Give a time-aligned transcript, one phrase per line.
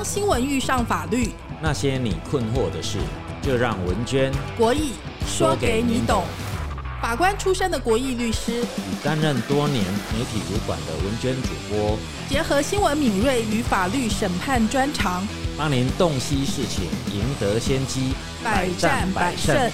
[0.00, 1.28] 当新闻遇上法律，
[1.60, 2.96] 那些你困惑的事，
[3.42, 4.92] 就让文娟国义
[5.26, 6.24] 说给你懂。
[7.02, 11.98] 法官出身的国义律师，与担任多年媒体主管的文娟主播，
[12.30, 15.22] 结合新闻敏锐与法律审判专长，
[15.58, 19.70] 帮您洞悉事情，赢得先机，百战百胜。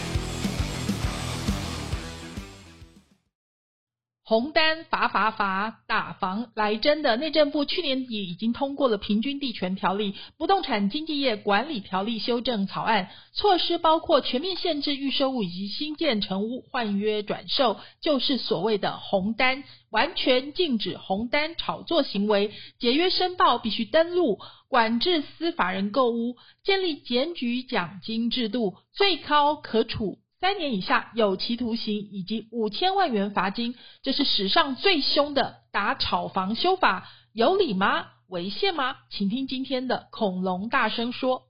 [4.29, 7.15] 红单罚罚罚，打房来真的。
[7.17, 22.51] 内政部去年底已经通过了《平均地权条例》《不动产经纪业管理条例》修正草案，措施包括全面限制预售物以及新建成屋换约转售，就是所谓的红单，完全禁止红单炒作行为，
[22.81, 30.19] 解约申报必须登录，管制司法人购屋，建立检举奖金制度，最高可处。
[30.47, 33.75] 三年以下有期徒刑以及五千万元罚金，
[34.05, 38.07] 这是史上最凶的打炒房修法，有理吗？
[38.29, 38.97] 违宪吗？
[39.11, 41.46] 请听今天的恐龙大声说。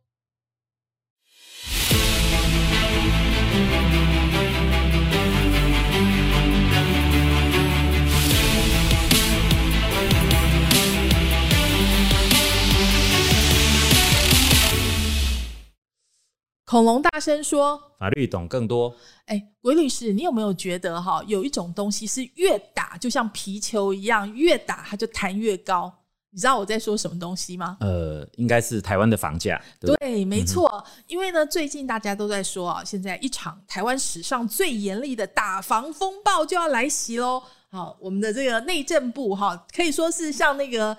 [16.66, 18.92] 恐龙大声说：“法律懂更多。”
[19.26, 25.92] 哎，鬼律师，你有没有觉得哈，有一种东西是越打就像皮球一样，越打它就弹越高？
[26.30, 27.76] 你知道我在说什么东西吗？
[27.78, 29.62] 呃，应该是台湾的房价。
[29.80, 30.84] 对，没错。
[31.06, 37.40] 因为呢，最近大家都在说啊，现在一场台湾史上最严厉的打房风暴就要来袭喽。
[37.70, 40.96] 好，我们的这个内政部哈，可以说是像那个。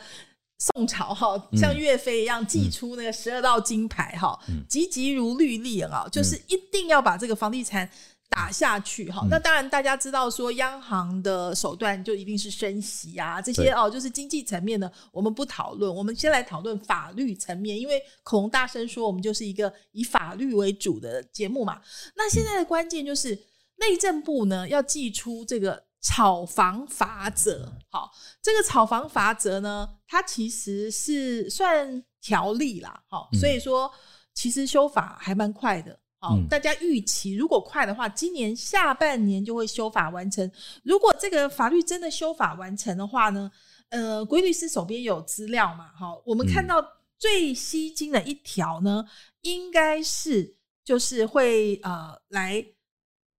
[0.59, 7.87] 宋朝哈，像岳飞一样祭出那个十二道金牌哈，急急如律令啊，就是一定要把这个房地产
[8.27, 9.23] 打下去哈。
[9.29, 15.93] 那当然，大家知道说央行的手段就一定是升息啊，这些哦，就是经济层面的，我们不讨论。
[15.93, 21.79] 我们先来讨论法律层面，因为恐龙大声说，我们就是一个以法律为主的节目嘛。
[22.15, 23.37] 那现在的关键就是
[23.77, 25.86] 内政部呢要祭出这个。
[25.99, 33.91] 炒房法则，好，这个炒房法则呢，它其实是算条例啦，好，所以说
[34.33, 40.49] 其实修法还蛮快的，好，大家预期如果快的话，今年下半年就会修法完成。
[40.83, 43.51] 如果这个法律真的修法完成的话呢，
[43.89, 46.75] 呃，鬼律师手边有资料嘛，好，我们看到
[47.17, 49.03] 最吸睛的一条呢，
[49.41, 52.63] 应该是就是会呃来。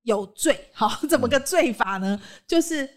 [0.08, 2.18] 有罪，好，怎么个罪法呢？
[2.46, 2.88] 就是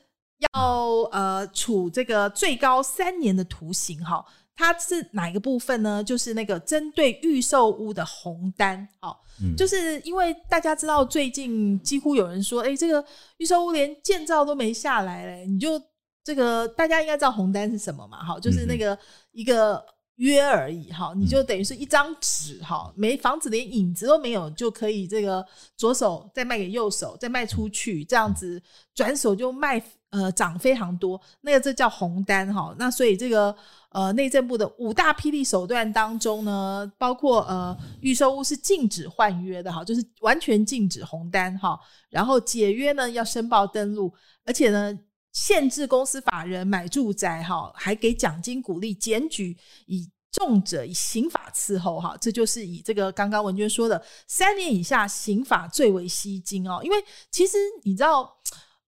[0.53, 6.01] 要呃处这个最高三年的徒刑，哈，它是哪一个部分呢？
[6.01, 9.21] 就是那个针对预售屋的红单，好，
[9.57, 13.03] 就是因为大家知道最近几乎有人说，哎，这个
[13.37, 15.81] 预售屋连建造都没下来嘞，你就
[16.23, 18.97] 这个大家应该知道红单是什么嘛，哈，就是那个
[19.33, 19.83] 一个。
[20.21, 25.43] 约而已哈，你就等于是一张纸哈，没房子连影子都没有，就可以这个
[25.75, 28.61] 左手再卖给右手，再卖出去，这样子
[28.93, 29.81] 转手就卖
[30.11, 32.75] 呃涨非常多，那个这叫红单哈。
[32.77, 33.55] 那所以这个
[33.89, 41.79] 呃内政部的五大霹雳手段当中呢，包括呃预售屋是禁止换约的哈，就是完全禁止红单哈，
[42.11, 44.13] 然后解约呢要申报登录，
[44.45, 44.99] 而且呢。
[45.33, 56.81] 限制公司法人买住宅，哈，还给奖金鼓励，检举以重者以刑法伺候，哈，这就是以这个刚刚文娟说的三年以下刑法最为吸睛哦。
[56.83, 56.97] 因为
[57.29, 58.37] 其实你知道，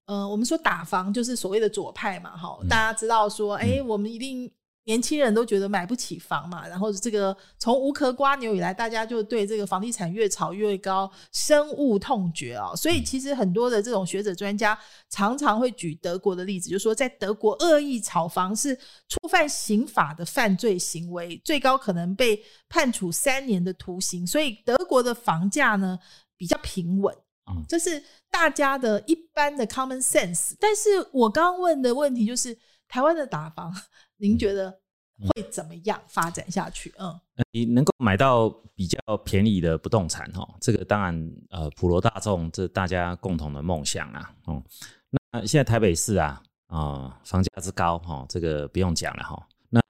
[0.06, 4.50] 呃，我们说打房就是所谓的左派嘛，哈，大家知道说，哎，我们一定。
[4.84, 12.74] 年轻人都觉得买不起房嘛，然后这个从无壳瓜牛以来，大家就对这个房地产越炒越高，深恶痛绝啊！
[12.76, 14.78] 所以其实很多的这种学者专家
[15.08, 18.78] 常常会举德国的例子，就说在德国恶意炒房是
[19.08, 24.26] 触犯刑法的犯罪行为，最高可能被判处三年的徒刑。
[24.26, 25.98] 所以德国的房价呢
[26.36, 27.16] 比较平稳，
[27.66, 30.54] 这是大家的一般的 common sense。
[30.60, 32.58] 但是我刚刚问的问题就是
[32.94, 33.74] 台湾的打房。
[34.16, 34.70] 您觉得
[35.18, 36.94] 会怎么样发展下去？
[36.96, 37.12] 嗯，
[37.50, 44.62] 你能够买到比较便宜的不动产，哈，这个当然，呃，普罗大众这大家共同的梦想啊，哦，
[45.32, 49.80] 那现在台北市啊，啊，房价之高，哈，这个不用讲了，哈，那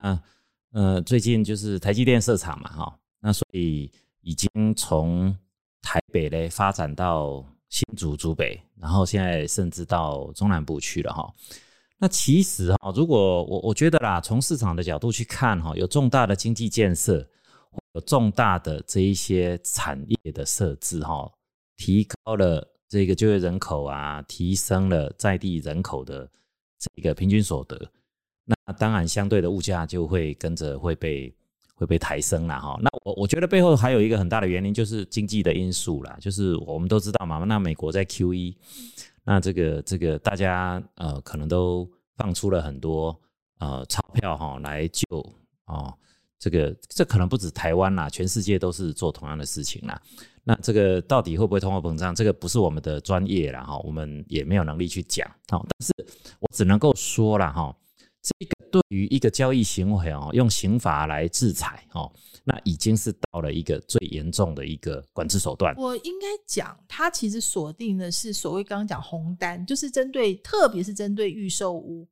[0.73, 3.93] 呃，最近就是台积电设厂嘛，哈，那所以
[4.23, 5.37] 已经从
[5.83, 11.31] 台北嘞发展到新竹、竹北，然后现在甚至到中南部去了，哈。
[11.99, 17.27] 那其实哈，如果我我觉得啦，从市场的角度去看哈，有重大的经济建设，
[17.93, 21.31] 有重大的这一些产业的设置哈，
[21.77, 26.29] 提高了这个就业人口啊，提升了在地人口的
[26.79, 27.81] 这个平均所得，
[28.45, 31.35] 那当然相对的物价就会跟着会被
[31.75, 32.79] 会被抬升了哈。
[32.83, 38.57] 那我我觉得背后还有一个很大的原因就是经济的因素啦，就是我们都知道嘛，那美国在 Q E，
[39.25, 43.19] 那这个这个大家呃可能都放出了很多
[43.59, 45.05] 呃钞票哈来救
[45.67, 45.93] 哦，
[46.39, 50.01] 这个这可能不止台湾啦，全世界都是做同样的事情啦。
[50.45, 52.15] 那这个到底会不会通货膨胀？
[52.15, 55.65] 这个不是我们的专业啦哈，我们也没有能力去讲哦。
[55.67, 55.93] 但是
[56.39, 57.75] 我只能够说了哈。
[58.21, 62.13] 这个对于一个交易行为哦，用刑法来制裁哦，
[62.43, 65.73] 那已经是到了一个最严重的一个管制手段。
[65.77, 72.05] 我应该讲，它其实锁定的是所谓刚刚讲红单，就是针对，特别是针对预售屋，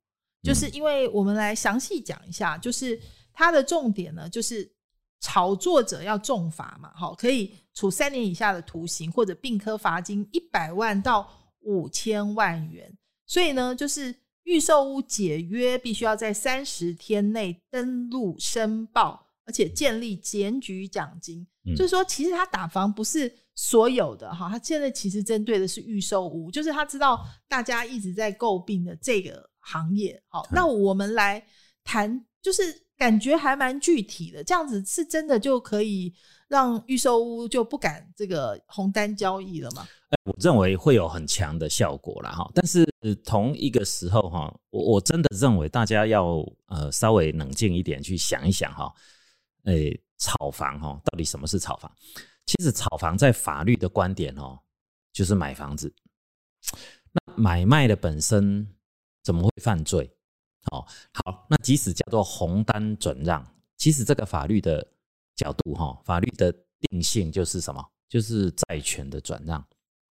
[0.44, 3.00] 就是因为我们来详细讲一下，就是
[3.32, 4.72] 它的重点呢，就是
[5.18, 11.28] 炒作者要重罚嘛，好，可以处三年以下的徒刑，或者并科罚金一百万到
[11.62, 12.96] 五千万元。
[13.26, 14.21] 所以呢，就是。
[14.44, 21.46] 预售屋解约必须要在三十天内登录申报，而且建立检举奖金。
[21.76, 30.20] 就是说，其实他打房不是所有的哈，他现在其实针对的是预售屋，就是他知道大家一直在诟病的这个行业。
[30.26, 31.46] 好，那我们来
[31.84, 32.62] 谈，就是
[33.02, 36.14] 感觉还蛮具体的，这样子是真的就可以
[36.46, 39.84] 让预售屋就不敢这个红单交易了吗？
[40.24, 42.86] 我认为会有很强的效果了哈，但是
[43.24, 48.94] 同一个时候哈，我我真的认为大家要呃稍微冷静一点去想一想哈，
[49.64, 51.90] 诶，炒房哈，到底什么是炒房？
[52.46, 54.56] 其实炒房在法律的观点哦，
[55.12, 55.92] 就是买房子。
[57.10, 58.64] 那买卖的本身
[59.24, 60.08] 怎么会犯罪？
[60.70, 63.44] 哦，好，那即使叫做红单转让，
[63.76, 64.86] 其实这个法律的
[65.34, 67.84] 角度哈，法律的定性就是什么？
[68.08, 69.62] 就是债权的转让。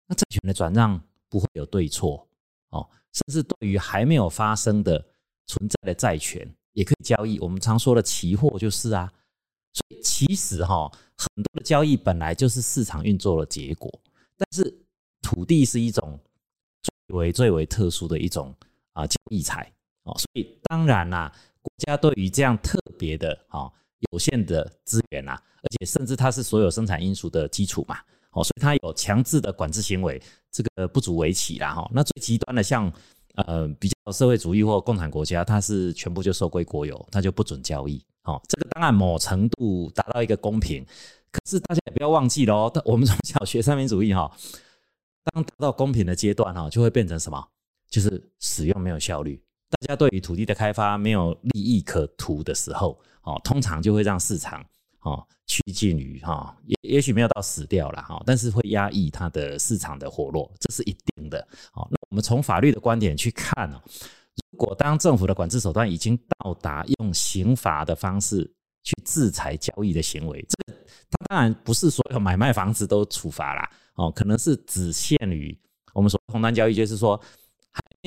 [0.07, 2.27] 那债权的转让不会有对错
[2.69, 5.05] 哦，甚至对于还没有发生的
[5.47, 7.39] 存在的债权也可以交易。
[7.39, 9.11] 我们常说的期货就是啊，
[9.73, 13.91] 所以其实哈，很多的交易本来就是市场运作的结果。
[14.37, 14.73] 但是
[15.21, 16.17] 土地是一种
[16.81, 18.55] 最为最为特殊的一种
[18.93, 19.73] 啊交易财
[20.07, 21.31] 哦，所以当然啦，
[21.61, 23.69] 国家对于这样特别的啊
[24.11, 27.97] 有限的资源啊，而且甚至它是所有生产因素的基础嘛。
[28.31, 30.21] 哦，所以它有强制的管制行为，
[30.51, 31.89] 这个不足为奇啦哈。
[31.91, 32.91] 那最极端的，像
[33.35, 38.03] 呃比较社会主义或共产国家，它是全部就收归国有，它就不准交易。
[38.23, 40.85] 哦，这个当然某程度达到一个公平，
[41.31, 42.71] 可是大家也不要忘记喽。
[42.85, 44.31] 我们从小学三民主义哈，
[45.23, 47.47] 当达到公平的阶段哈，就会变成什么？
[47.89, 54.65] 就是使用没有效率，大家对于土地的开发没有利益可图的时候，哦，通常就会让市场。
[55.01, 61.47] 哦，趋近于哈，也也许没有到死掉了哈，但是会压抑它的市场的活络，这是一定的。
[61.71, 63.81] 好，那我们从法律的观点去看哦，
[64.51, 68.43] 如果当政府的管制手段已经到达用刑罚的方式
[68.83, 70.79] 去制裁交易的行为，这个
[71.09, 75.57] 它当然不是所有买卖房子都处罚啦，哦，可能是只限于
[75.93, 77.17] 我们说红单交易，就是说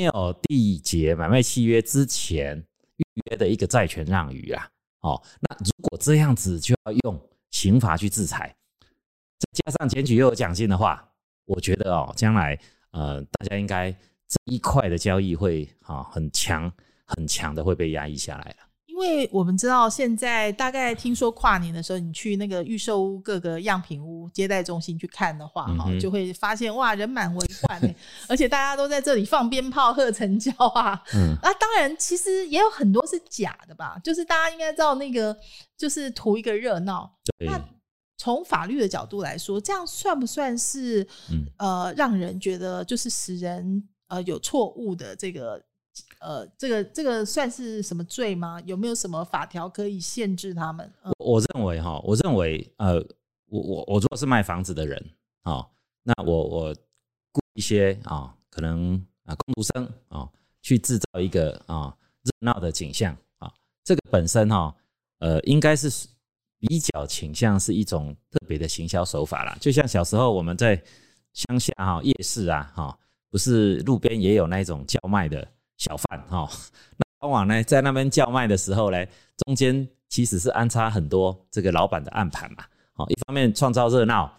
[0.00, 0.12] 没有
[0.49, 2.56] 缔结买卖契约之前
[2.97, 4.67] 预约的一个债权让与啊。
[5.00, 7.20] 哦，那如果这样子就要用
[7.50, 11.06] 刑罚去制裁，再加上检举又有奖金的话，
[11.44, 12.58] 我觉得哦，将来
[12.93, 16.73] 呃，大家应该这一块的交易会啊很强
[17.05, 18.69] 很强的会被压抑下来了。
[19.00, 27.80] 因为我们知道，现在大概听说跨年的时候，你去那个预售屋各个样品屋接待中心去看的话，哈，就会发现哇，人满为患
[28.28, 31.02] 而且大家都在这里放鞭炮、喝成交啊。
[31.14, 33.99] 嗯，那当然，其实也有很多是假的吧？
[34.04, 35.35] 就是大家应该知道，那个
[35.78, 37.11] 就是图一个热闹。
[37.47, 37.59] 那
[38.19, 41.07] 从法律的角度来说，这样算不算是
[41.57, 45.59] 呃，让人觉得就是使人呃有错误的这个？
[46.21, 48.61] 呃，这个这个算是什么罪吗？
[48.67, 50.93] 有没有什么法条可以限制他们？
[51.19, 52.97] 我我认为哈，我认为呃，
[53.47, 55.03] 我我我如果是卖房子的人
[55.43, 55.67] 啊，
[56.03, 56.75] 那我我
[57.33, 60.29] 雇一些啊，可能啊工读生啊，
[60.61, 63.50] 去制造一个啊热闹的景象啊，
[63.83, 64.75] 这个本身哈，
[65.21, 65.89] 呃，应该是
[66.59, 69.57] 比较倾向是一种特别的行销手法啦。
[69.59, 70.83] 就像小时候我们在
[71.33, 72.99] 乡下哈夜市啊哈，
[73.31, 75.49] 不是路边也有那种叫卖的。
[75.80, 76.49] 小贩哈，
[77.20, 79.06] 那往往呢，在那边叫卖的时候呢，
[79.38, 82.64] 中间其实是安插很多这个老板的暗盘嘛。
[82.96, 84.30] 哦，一方面创造热闹，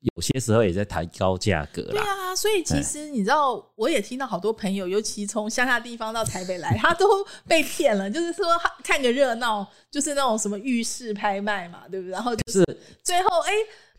[0.00, 1.90] 有些时候也在抬高价格啦。
[1.90, 7.06] 对啊，所以其实你知道，我也听到好多朋友，尤其从乡下地方到台北来，他都
[7.48, 8.46] 被骗了，就是说
[8.84, 12.12] 看个热闹，就是那种什么浴室拍卖嘛，对不对？
[12.12, 12.64] 然后就是
[13.02, 13.52] 最后哎。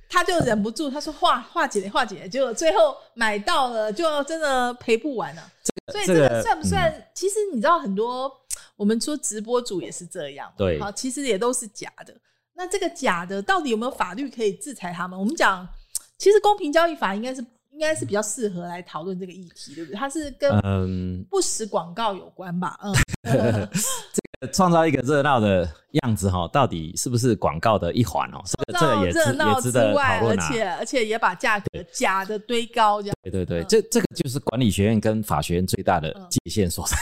[0.08, 5.42] 他就忍不住，他说：“化化解，化解。”结果最后买到了，就真的赔不完了。
[5.92, 6.94] 所以这个算不算？
[7.14, 8.32] 其实你知道，很多
[8.76, 12.16] 我们说直播主也是这样，对，好，其实也都是假的。
[12.54, 15.20] 那这个假的到底有没有法律可以制裁他们？
[15.20, 15.68] 我们讲，
[16.18, 19.98] 其实公平交易法应该是应该是比较适合来讨论这个议题，对不对？
[19.98, 22.80] 它是跟嗯，不实广告有关吧？
[22.82, 22.94] 嗯，
[24.14, 25.70] 这个创造一个热闹的
[26.04, 28.42] 样子哈，到底是不是广告的一环哦？
[28.46, 30.50] 这个这个也值也值得讨论啊。
[30.50, 36.98] 且而且也把价格假的堆高，这样对对对，嗯这这个就是管理学院跟法学院最大的嗯界限所在。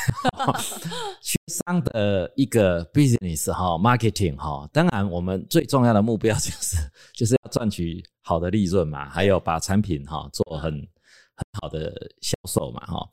[1.22, 6.78] 学商的一个 business 哈，marketing 哈，当然我们最重要的目标就是
[7.14, 13.08] 就是要赚取好的利润嘛，还有把产品哈做很很好的销售嘛哈。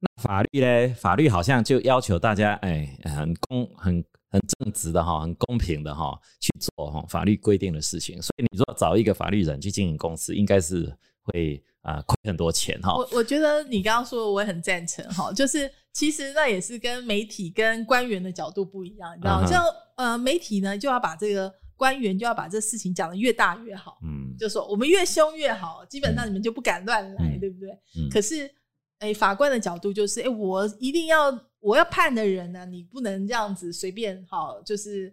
[0.00, 0.94] 那法律呢？
[0.94, 8.20] 法律好像就要求大家哎，很公很很正直的哈，很公平的哈去做哈法律规定的事情。
[8.20, 10.92] 所以你如果找一个法律人去经营公司，应该是
[11.22, 12.94] 会啊、亏很多钱哈。
[12.94, 19.64] 我我觉得你刚刚说的我也很赞成哈，就是其实那也是跟媒体跟官员的角度不一样，你知道像
[19.96, 27.70] 呃媒体呢就要把这个官员就要把这事情讲得越大越好，嗯，就说我们越凶越好，基本上你们就不敢乱来，嗯对不对？
[27.96, 28.50] 嗯可是
[28.98, 35.12] 哎法官的角度就是哎我一定要我要判的人呢、你不能这样子随便好就是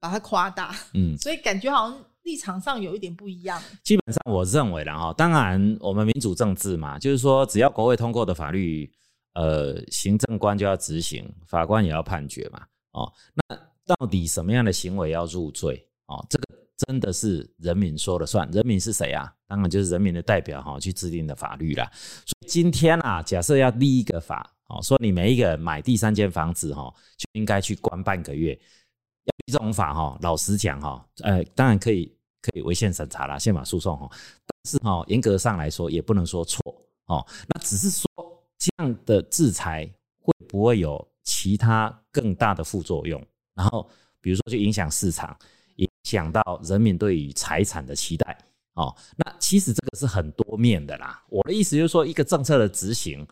[0.00, 3.60] 把它夸大，嗯，所以感觉好像立场上有一点不一样。
[3.82, 8.90] 基本上我认为啦哈，当然我们民主政治嘛，就是说只要国会通过的法律，
[9.34, 12.66] 呃，行政官就要执行，法官也要判决嘛。
[12.92, 15.86] 哦，那到底什么样的行为要入罪？
[16.06, 16.44] 哦，这个
[16.86, 18.50] 真的是人民说了算。
[18.50, 19.32] 人民是谁啊？
[19.46, 21.88] 当然就是人民的代表哈、去制定的法律啦。
[21.92, 28.52] 所以今天啊，假设要立一个法，哦，说你每一个人买第三间房子哈、就应该去关半个月。
[29.24, 32.06] 要这种法哈、老实讲哈、呃，当然可以
[32.42, 36.60] 可以违宪审查啦，宪法诉讼哈，但是哈、严格上来说也不能说错
[37.06, 37.24] 哦。
[37.48, 38.06] 那只是说
[38.58, 43.24] 这样的制裁会不会有其他更大的副作用？
[43.54, 43.88] 然后
[44.20, 45.36] 比如说就影响市场，
[45.76, 48.36] 影响到人民对于财产的期待
[48.74, 48.94] 哦。
[49.16, 51.22] 那其实这个是很多面的啦。
[51.28, 53.26] 我的意思就是说，一个政策的执行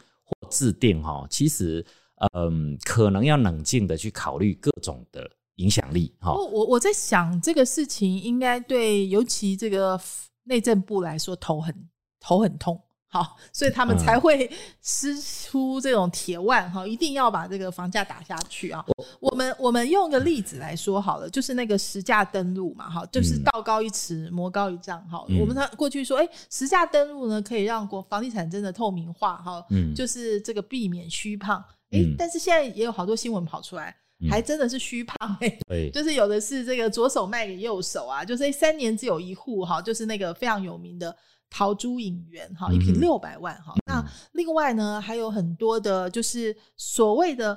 [0.54, 1.84] 制定哈，其实
[2.32, 6.32] 嗯，可能要冷静的去考虑各种的影响力哈。
[6.32, 10.00] 我我我在想这个事情应该对，尤其这个
[10.44, 11.74] 内政部来说头很
[12.20, 12.80] 头很痛，
[13.14, 13.98] 好，所以他们嗯。
[14.04, 14.50] 才会
[14.82, 18.84] 施出这种铁腕哈，一定要把这个房价打下去啊。
[19.20, 25.24] 我们我们用个例子来说好了，就是那个实价登录嘛，哈，就是嗯道高一尺，魔高一丈，哈。
[25.28, 25.38] 嗯。
[25.38, 29.94] 我们他过去说，哎，实价登录呢可以让国房地产真的透明化，哈，嗯。
[29.94, 31.64] 就是这个避免虚胖。
[31.92, 34.28] 哎、嗯但是现在也有好多新闻跑出来，嗯。
[34.28, 41.16] 还真的是虚胖哎、对，就是有的是这个左手卖给右手啊，就是三年只有一户哈，就是那个非常有名的
[41.54, 43.72] 桃珠影园哈，一平嗯哼六百万哈。
[43.86, 47.56] 那另外呢，还有很多的，就是所谓的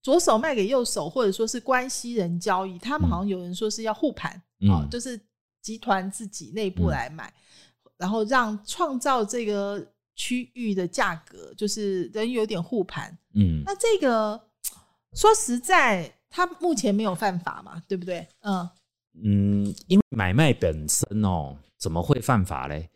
[0.00, 4.42] 左手卖给右手，或者说是关系人交易，他们好像有人说是要护盘
[4.90, 5.20] 就是
[5.60, 7.30] 集团自己内部嗯来买，
[7.98, 13.14] 然后让创造这个区域的价格，就是人有点护盘。
[13.34, 14.40] 嗯那这个
[15.12, 18.26] 说实在，他目前没有犯法嘛，对不对？
[18.40, 18.66] 嗯，
[19.22, 22.88] 嗯，因为买卖本身哦，怎么会犯法嘞？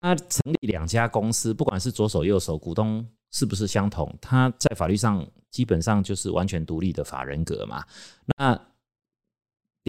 [0.00, 4.12] 他成立两家公司，不管是左手右手，股东是不是相同？
[4.20, 7.84] 他在法律上基本上就是完全独立的法人格嘛。
[8.36, 8.52] 那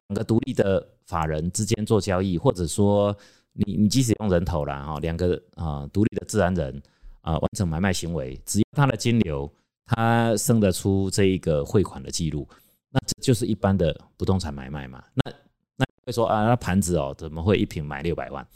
[0.08, 3.16] 两个独立的法人之间做交易，或者说
[3.54, 6.82] 你你即使用人头啦，哈，两个啊、独立的自然人
[7.22, 9.52] 啊、完成买卖行为，只要他的金流
[9.86, 12.48] 他生得出这一个汇款的记录，
[12.90, 15.04] 那这就是一般的不动产买卖嘛。
[15.14, 15.32] 那
[15.76, 18.48] 那会说啊，那盘子哦，怎么会一平买六百万？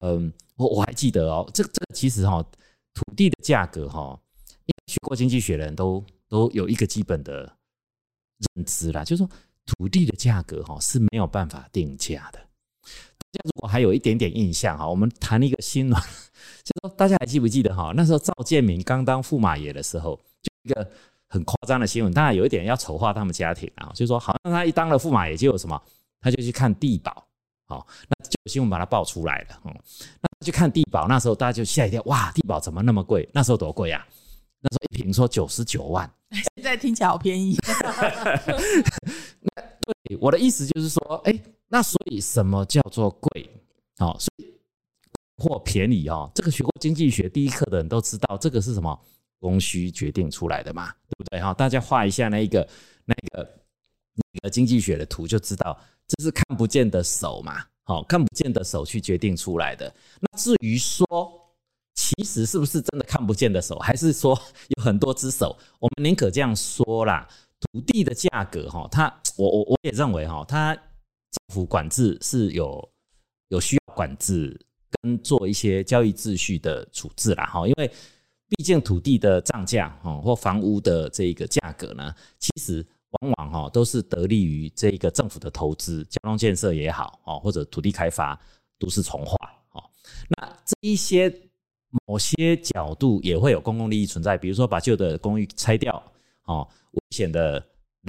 [0.00, 2.44] 嗯，我我还记得哦，这这个其实哈、
[2.92, 4.18] 土地的价格哈、
[4.86, 7.50] 学过经济学的人都都有一个基本的
[8.54, 9.30] 认知啦，就是说
[9.64, 12.38] 土地的价格哈、是没有办法定价的。
[12.38, 16.02] 大家如果还有一点点印象哈，我们谈一个新闻，
[16.62, 17.92] 就说大家还记不记得哈？
[17.96, 20.90] 那时候赵建明刚当驸马爷的时候，就一个
[21.28, 25.82] 很夸张的新闻，当然有一点要丑化他们家庭啊，就是说好像他一当了驸马爷就有什么，
[26.20, 27.26] 他就去看地保，
[27.74, 29.74] 好，那就有新闻把它爆出来了，哦，
[30.20, 33.28] 那去看地保，那时候大家就吓一跳，哇，地保怎么那么贵？
[33.32, 34.06] 那时候多贵啊？
[34.60, 37.56] 那时候一平说九十九万， 现在听起来好便宜。
[39.40, 39.62] 那
[40.04, 41.38] 对，我的意思就是说，哎、
[41.68, 43.50] 那所以什么叫做贵？
[43.98, 44.54] 哦，所以
[45.36, 48.98] 或便宜哦，这个学过经济学第一课的人都知道，这个是什么
[49.40, 51.40] 供需决定出来的嘛，对不对？
[51.40, 52.66] 哈、大家画一下那一个
[53.04, 53.58] 那个
[54.14, 59.92] 那个经济学的图，就知道这是看不见的手嘛，好、看不见的手去决定出来的。
[60.20, 61.06] 那至于说，
[61.94, 64.38] 其实是不是真的看不见的手，还是说
[64.76, 65.56] 有很多只手？
[65.78, 67.28] 我们宁可这样说啦。
[67.72, 69.04] 土地的价格哈，它
[69.38, 72.86] 我我我也认为哈，它政府管制是有
[73.48, 74.60] 有需要管制
[75.00, 77.90] 跟做一些交易秩序的处置啦哈，因为
[78.50, 82.86] 毕竟土地的涨价哈或房屋的这个价格呢，其实
[83.20, 88.38] 往往哈都是得利于这个政府的投资、交通建设也好哦，或者土地开发、
[88.78, 89.36] 都市重化
[89.72, 89.82] 哦，
[90.28, 91.32] 那这一些
[92.06, 96.02] 某些角度也会有公共利益存在，比如说把旧的公寓拆掉
[96.44, 96.68] 哦。
[96.94, 97.60] 危险的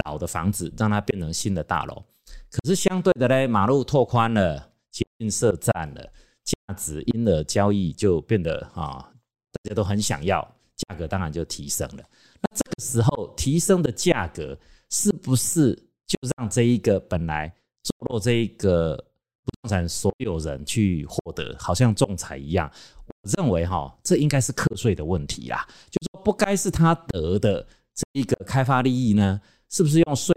[0.05, 2.03] 老的房子，让它变成新的大楼。
[2.51, 6.03] 可是相对的嘞，马路拓宽了，捷运设站了，
[6.43, 9.11] 价值因而交易就变得啊，
[9.51, 10.39] 大家都很想要，
[10.75, 12.03] 价格当然就提升了。
[12.41, 14.55] 那这个时候提升的价格，
[14.89, 15.73] 是不是
[16.07, 18.95] 就让这一个本来坐落这一个
[19.43, 22.71] 不动产所有人去获得，好像仲裁一样？
[23.05, 27.65] 我认为哈，这应该是课税的问题啦，就说不该是他得的。
[27.95, 29.39] 这一个开发利益呢，
[29.69, 30.35] 是不是用税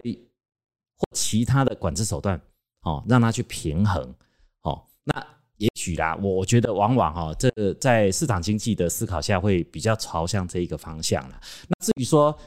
[0.97, 2.41] 或其他的管制手段，
[2.83, 4.15] 哦，让它去平衡，
[4.63, 5.27] 哦，那
[5.57, 7.51] 也许啦，我我觉得往往哈，这
[7.81, 11.41] 在市场经济的思考下，会比较朝向这一个方向了。
[11.67, 12.39] 那至于说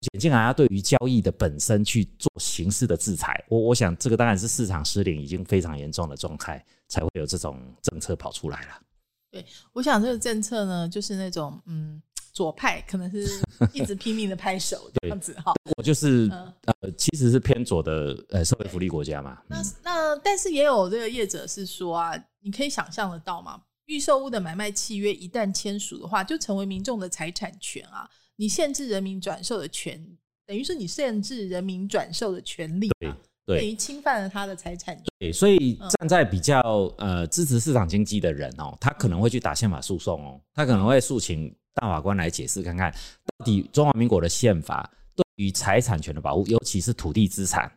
[0.00, 8.68] 前竟然要对于交易的本身去做刑事的制裁，我我想这个当然是市场失灵已经非常严重的状态，才会有这种政策跑出来了。
[9.30, 12.02] 对，我想这个政策呢，就是那种嗯。
[12.30, 13.26] 左派可能是
[13.72, 19.42] 一直拼命的拍手 这样子哈，我就是呃，其实是偏左的呃社会福利国家嘛。
[19.48, 23.60] 那那但是也有这个业者是说啊，你可以想象得到嘛？
[23.86, 28.08] 预售屋的买卖契约一旦签署的话，就成为民众的财产权啊。
[28.40, 30.00] 你限制人民转售的权，
[30.46, 32.88] 等于是你限制人民转售的权利，
[33.44, 35.04] 对，等于侵犯了他的财产权。
[35.18, 36.60] 对，所以站在比较
[36.98, 41.54] 呃支持市场经济的人哦，他可能会去打宪法诉讼哦，他可能会诉请。
[41.80, 42.90] 大法官来解释看看，
[43.36, 47.70] 到底中华民国的宪法对于财产权的保护，尤其是土地资产，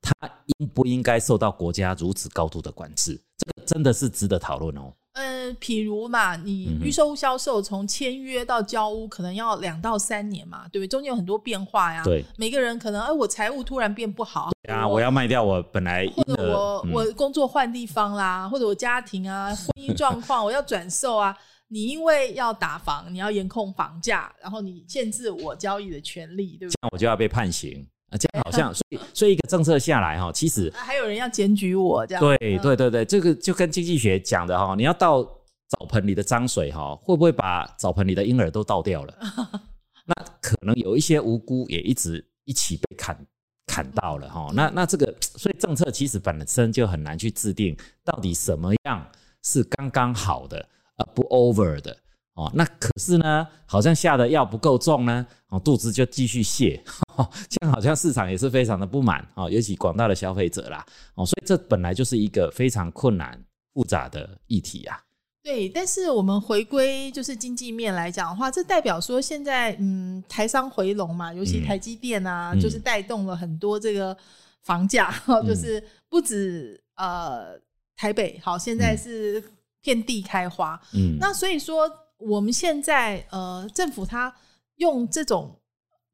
[0.00, 0.14] 它
[0.58, 3.20] 应不应该受到国家如此高度的管制？
[3.36, 4.94] 这个真的是值得讨论哦。
[5.14, 10.88] 呃，譬如嘛，你预售销售从签约到交屋，可能要两到三年嘛，对不对？
[10.88, 12.02] 中间有很多变化呀。
[12.02, 21.36] 对，每个人可能，哎，我财务突然变不好，啊，我要卖掉我本来，或者我我工作换地方啦，或者我家庭啊，婚姻状况，我要转售啊。
[21.68, 26.74] 你因为要打房，你要严控房价，然后你限制我交易的权利，对不对？
[26.74, 28.18] 这样我就要被判刑啊！
[28.18, 32.20] 这样好像， 所以所以一个政策下来哈，其实还有人要检举我这样。
[32.22, 35.22] 对对对对，这个就跟经济学讲的哈，你要倒
[35.68, 39.14] 澡盆里的脏水哈，会不会把澡盆里的婴儿都倒掉了？
[40.04, 43.26] 那可能有一些无辜也一直一起被砍
[43.66, 44.50] 砍到了哈。
[44.52, 49.04] 那那这个，所以政策其实本身就很难去制定，到底什么样
[49.42, 50.68] 是刚刚好的。
[50.96, 51.96] 啊，不 over 的
[52.34, 56.80] 哦，那可是呢，好像下的药不够重呢，哦，肚子就继续泻，
[57.50, 60.82] 这样好像市场也是非常的不满哦，尤其广大的消费者啦，
[61.14, 63.38] 哦，所以这本来就是一个非常困难
[63.74, 64.98] 复杂的议题啊。
[65.42, 74.16] 对，但是我们回归就是经济面来讲的话，这代表说现在嗯，台商回笼嘛，尤其台积电啊，就是带动了很多这个
[74.62, 75.12] 房价，
[75.46, 77.60] 就是不止呃
[77.94, 79.44] 台北，好，现在是。
[79.84, 81.90] 遍地开花，嗯，那所以说
[82.26, 84.34] 我们现在呃，政府它
[84.76, 85.60] 用这种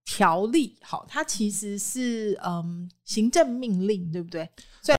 [0.05, 4.49] 条例，好，它其实是嗯行政命令，对不对？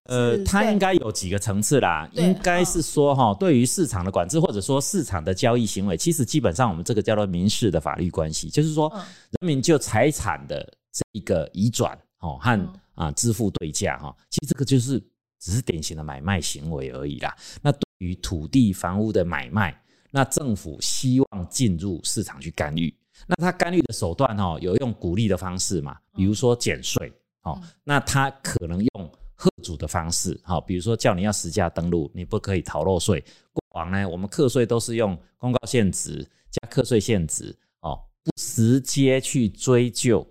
[0.05, 14.99] 呃，它应该有几个层次啦，应该是说哈，对于市场的管制或者说市场的交易行为，其实基本上我们这个叫做民事的法律关系，就是说人民就财产的这一个移转哦和啊支付对价哈，其实这个就是
[15.39, 17.71] 只是典型的买卖行为而已啦，那。
[17.99, 19.77] 对于土地房屋的买卖，
[20.11, 22.93] 那政府希望进入市场去干预，
[23.27, 25.97] 那他干预的手段哦，有用鼓励的方式嘛？
[26.15, 27.11] 比如说减税
[27.43, 33.23] 哦，那他可能用贺主的方式，好，比如说叫你要实价登录，你不可以逃漏税。
[33.53, 40.25] 过往呢，我们课税都是用公告限值加课税限值哦，不直接去追究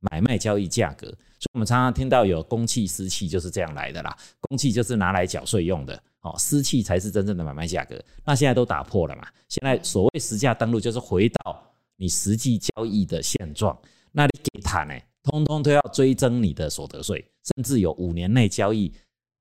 [0.00, 6.00] 买卖交易价格，所以我们常常听到有公器私器就是这样来的啦，公器就是拿来缴税用的。
[6.20, 7.98] 哦，私契才是真正的买卖价格。
[8.26, 9.26] 那现在都打破了嘛？
[9.48, 13.74] 现在所谓实价登录，就是回到你实际交易的现状。
[14.12, 18.92] 那你给他呢，通通都要追征你的所得税，甚至有五年内交易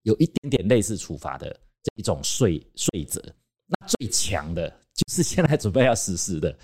[0.03, 1.49] 有一点点类似处罚的
[1.83, 3.21] 这一种税税则。
[3.65, 6.57] 那最强的就是现在准备要实施的，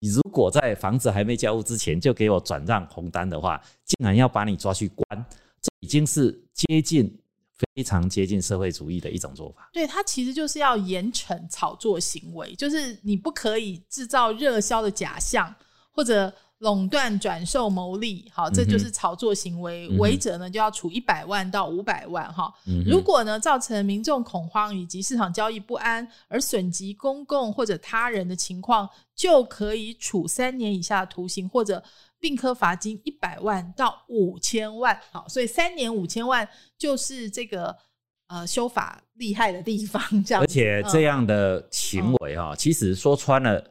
[0.00, 5.24] 你如果在房子还没交屋之前就给我转让红单的话，竟然要把你抓去关，
[5.60, 7.18] 这已经是接近。
[7.74, 15.52] 非常接近社会主义的一种做法，对它其实就是要严惩炒作行为，就是你不可以制造热销的假象，
[15.90, 19.88] 或者垄断、转售、牟利，好，这就是炒作行为。
[19.98, 22.52] 违者呢就要处一百万到五百万，哈。
[22.84, 31.80] 如果呢造成民众恐慌以及市场交易不安而损及公共或者他人的情况，就可以处三年以下的徒刑或者
[32.18, 34.98] 并科罚金一百万到五千万。
[35.12, 37.76] 好，所以三年五千万就是这个
[38.26, 40.02] 呃修法厉害的地方。
[40.24, 43.62] 这样，而且这样的行为哈，其实说穿了。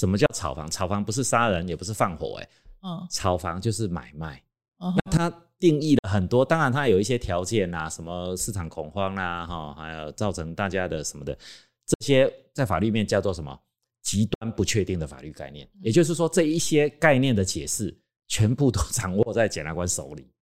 [0.00, 0.70] 什么叫炒房？
[0.70, 2.48] 炒房不是杀人，也不是放火，哎，
[2.80, 4.42] 嗯，炒房就是买卖。
[4.78, 11.36] 那它定义了很多，当然它有一些条件啊，什么市场恐慌啦，哈，还有造成大家的什么的，
[11.84, 13.54] 这些在法律面叫做什么
[14.00, 15.68] 极端不确定的法律概念。
[15.82, 17.94] 也就是说，这一些概念的解释
[18.26, 20.32] 全部都 掌握在检察官手里。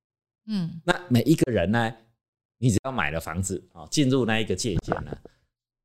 [0.47, 1.93] 嗯，那每一个人呢，
[2.59, 5.19] 你只要买了房子啊，进入那一个界限呢。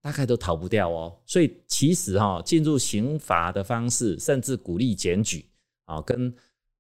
[0.04, 5.46] 大概都逃不掉哦，所以其实哈，进入刑罚的方式，甚至鼓励检举
[5.86, 6.36] 啊，跟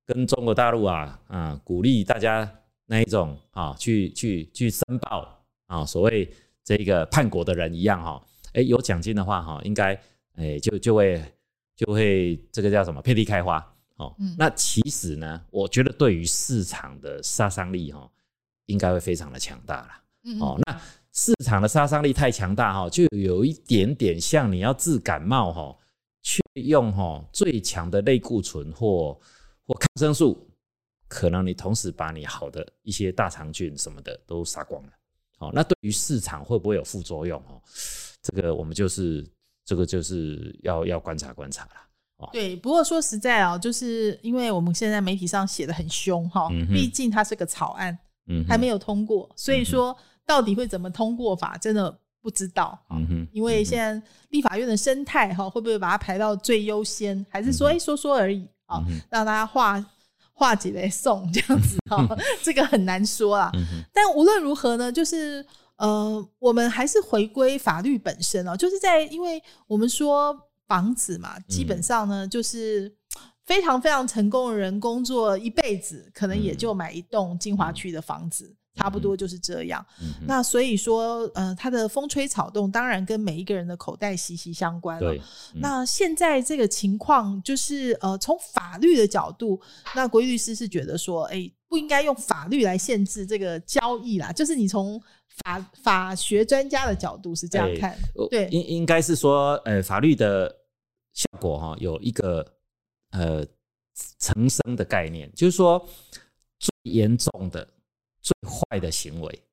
[0.05, 6.29] 跟中国大陆啊啊，鼓励大家那一种啊，去去去申报啊，所谓
[6.65, 9.97] 这个叛国的人一样哈，哎，有奖金的话哈，应该
[10.35, 11.23] 哎就就会
[11.77, 14.13] 就会这个叫什么遍地开花哦。
[14.37, 18.11] 那其实呢，我觉得对于市场的杀伤力哈，
[18.65, 19.89] 应该会非常的强大了。
[20.41, 20.81] 哦，那。
[21.13, 25.77] 市场的杀伤力太强大哈，就有一点点像你要治感冒哈，
[26.23, 29.13] 却用哈最强的类固醇或
[29.67, 30.49] 或抗生素，
[31.07, 34.89] 可能你同时把你好的一些大肠菌什么的都杀光了。
[35.37, 37.61] 好，那对于市场会不会有副作用哦？
[38.23, 39.23] 这个我们就是
[39.63, 41.71] 这个就是要要观察观察了。
[42.17, 47.95] 哦，对，不过说实在哦，就是因为我们现在媒体上写的很凶哈，毕竟它是个草案，
[48.25, 49.95] 嗯，还没有通过，所以说。
[50.25, 52.97] 到底会怎么通过法，真的不知道啊。
[53.31, 58.81] 因为现在立法院的生态哈，会不会把它排到最优先，还是说哎说说而已啊？
[59.09, 59.83] 让大家化
[60.33, 62.07] 化解来送这样子哈，
[62.41, 63.51] 这个很难说啊。
[63.93, 70.35] 但无论如何呢，就是呃，我们还是回归法律本身哦，就是在因为我们说
[70.67, 72.91] 房子嘛，基本上呢，就是
[73.45, 78.55] 非常非常成功的人工作一辈子，可能也就买一栋金华区的房子。
[78.75, 79.85] 差不多就是这样。
[80.25, 85.15] 那所以说，呃，它的风吹草动，当然跟每一个人的口袋息息相关了。
[85.53, 89.61] 那现在这个情况，就是呃，从法律的角度，
[89.95, 94.31] 那国义律师是觉得说，哎，不应该用法律来限制这个交易啦。
[94.31, 94.99] 就是你从
[95.43, 97.95] 法法学专家的角度是这样看，
[98.29, 100.49] 对，应应该是说，呃，法律的
[101.13, 102.43] 效果哈，有一个
[103.11, 103.45] 呃
[104.17, 105.87] 成生的概念，就是说
[106.57, 107.67] 最严重的。
[108.23, 109.43] 最坏的行为，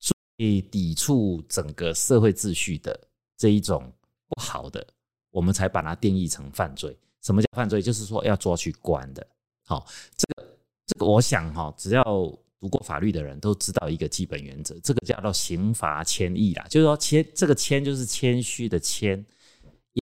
[0.00, 3.90] 最抵触整个社会秩序的这一种
[4.28, 4.84] 不好的，
[5.30, 6.94] 我们才把它定义成犯罪。
[7.22, 7.80] 什么叫犯罪？
[7.80, 9.24] 就是说要抓去关的。
[9.64, 9.86] 好，
[10.16, 12.02] 这个这个，我想哈，只要
[12.60, 16.66] 读过法律的人都知道一个基本原则，这个叫做刑罚谦抑啦。
[16.68, 19.24] 就是说谦，这个谦就是谦虚的谦，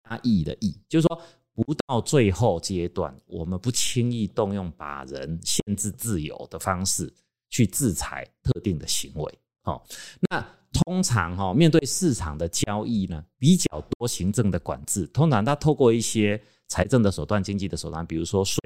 [0.09, 1.21] 压抑的抑，就是说
[1.53, 7.11] 不到最后阶段，我们不轻易动用把人限制自由的方式。
[7.51, 9.85] 去制裁特定的行为，好，
[10.29, 18.57] 那通常哈面对市场的交易呢，比较多行政的管制，通常它透过一些财政的手段、经济的手段，比如说税，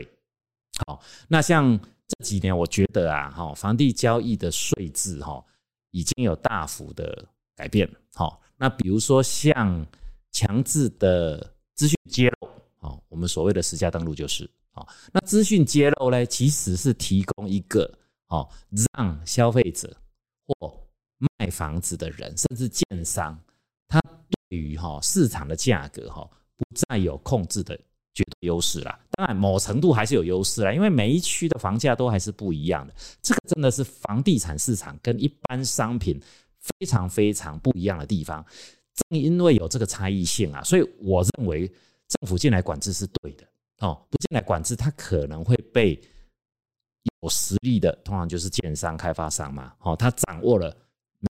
[0.85, 5.43] 好，那像这几年我觉得啊，哈，房地交易的税制哈
[5.89, 9.83] 已经有大幅的改变，好，那比如说像
[10.31, 17.91] 强制的资讯揭露，好，我们所谓的实价登录就是，好，那资讯揭露呢，其实是提供一个。
[18.35, 18.49] 哦，
[18.93, 19.95] 让消费者
[20.45, 20.73] 或
[21.39, 23.39] 卖房子的人，甚至建商，
[23.87, 24.01] 他
[24.49, 27.77] 对于哈市场的价格哈不再有控制的
[28.13, 28.99] 绝对优势了。
[29.11, 32.93] 当然，某程度还是有优势啦，因为每一区的房价都还是不一样的。
[33.21, 36.21] 这个真的是房地产市场跟一般商品
[36.59, 38.45] 非常非常不一样的地方。
[39.09, 43.47] 正因为有这个差异性啊，所以我认为政府进来管制是对的。
[43.79, 45.97] 哦，不进来管制，它可能会被。
[47.21, 50.75] 有实力的通常就是建商、开发商嘛，哦，他掌握了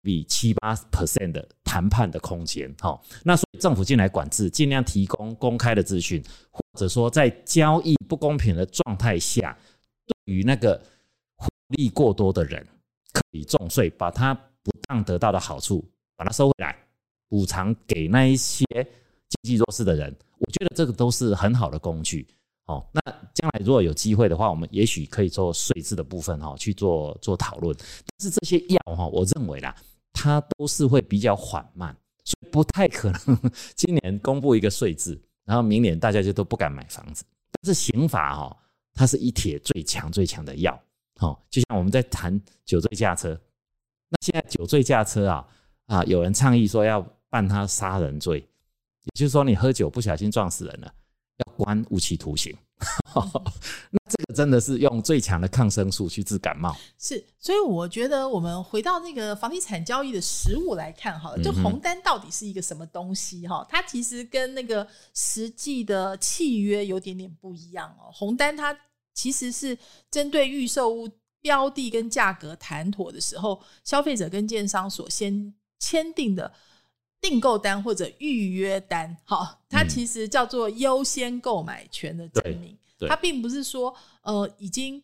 [0.00, 9.56] 比七八 percent 的谈判的空间，哦，那所以政府进来管制，尽量提供公开的资讯，或者说在交易不公平的状态下，
[10.06, 10.80] 对于那个
[11.36, 12.66] 获利过多的人，
[13.12, 15.84] 可以重税，把他不当得到的好处
[16.16, 16.76] 把它收回来，
[17.28, 22.26] 补偿给那一些经济弱势的人，我觉得这个都是很好的工具。
[22.66, 23.00] 哦，那
[23.34, 27.76] 将来如果有机会的话，我们也许可以做税制的部分哈，去做做讨论。
[27.78, 29.74] 但是这些药哈，我认为啦，
[30.12, 37.24] 它都是会比较缓慢，所以不太可能 今年公布一个税制，然后明年大家就都不敢买房子。
[37.60, 38.56] 但是刑法哈，
[38.94, 40.80] 它是一帖最强最强的药。
[41.20, 43.30] 哦，就像我们在谈酒醉驾车，
[44.08, 45.46] 那现在酒醉驾车啊
[45.86, 50.94] 啊，有人倡议说要办他杀人罪，也就是说你喝酒不小心撞死人了，
[51.38, 52.56] 要关无期徒刑。
[53.14, 56.76] 那这个真的是用最强的抗生素去治感冒。
[56.98, 63.46] 是，所以我觉得我们回到那个房地产交易的实物来看，哈，就红单到底是一个什么东西？
[63.46, 68.10] 哈，它其实跟那个实际的契约有点点不一样哦。
[68.12, 68.76] 红单它
[69.14, 69.78] 其实是
[70.10, 71.08] 针对预售屋
[71.40, 76.52] 标的跟价格谈妥的时候，消费者跟建商所先签订的。
[77.22, 82.76] 订购单或者预约单，好，它其实叫做优先购买权的证明。
[83.08, 85.02] 它并不是说，呃，已经，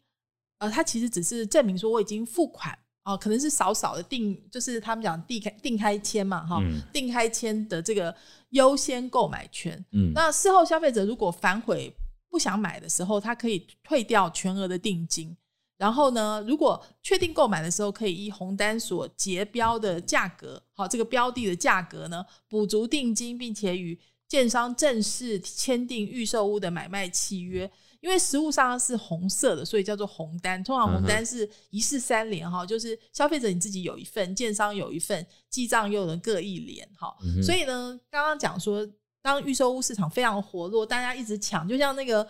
[0.58, 6.60] 呃，它其实只是证明说我已经付款，哦，可能是少少的定，就是他们讲定开定开签嘛，哈，
[6.92, 8.14] 定开签的这个
[8.50, 9.84] 优先购买权。
[9.92, 11.92] 嗯，那事后消费者如果反悔
[12.28, 15.36] 不想买的时候，他可以退掉全额的定金。
[15.78, 27.70] 然后呢，如果确定购买的时候，可以依红单所结标的价格，好，这个标的的价格呢，补足定金，并且与建商正式签订预售屋的买卖契约。
[28.00, 30.62] 因为实物上是红色的，所以叫做红单。
[30.64, 37.16] 通常红单是一式三联，哈，就是消费者你自己有一份，建商有一份，记账又能各一联，哈。
[37.40, 38.84] 所以呢，刚刚讲说，
[39.22, 42.28] 当预售屋市场非常活络，大家一直抢，就像那个。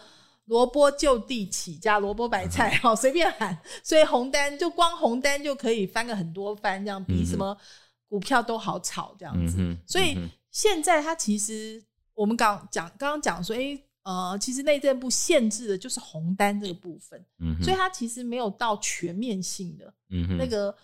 [0.49, 7.57] 萝卜就地起价，萝卜白菜哈，随便喊，所以红单就光红单就可以翻个很多番，这样比什么
[8.09, 9.57] 股票都好炒这样子。
[9.87, 10.19] 所以
[10.51, 11.83] 现在它其实
[12.15, 17.25] 我们刚讲刚刚讲说，哎呃，其实内政部限制的就是红单这个部分，
[17.63, 19.95] 所以它其实没有到全面性的
[20.37, 20.75] 那个。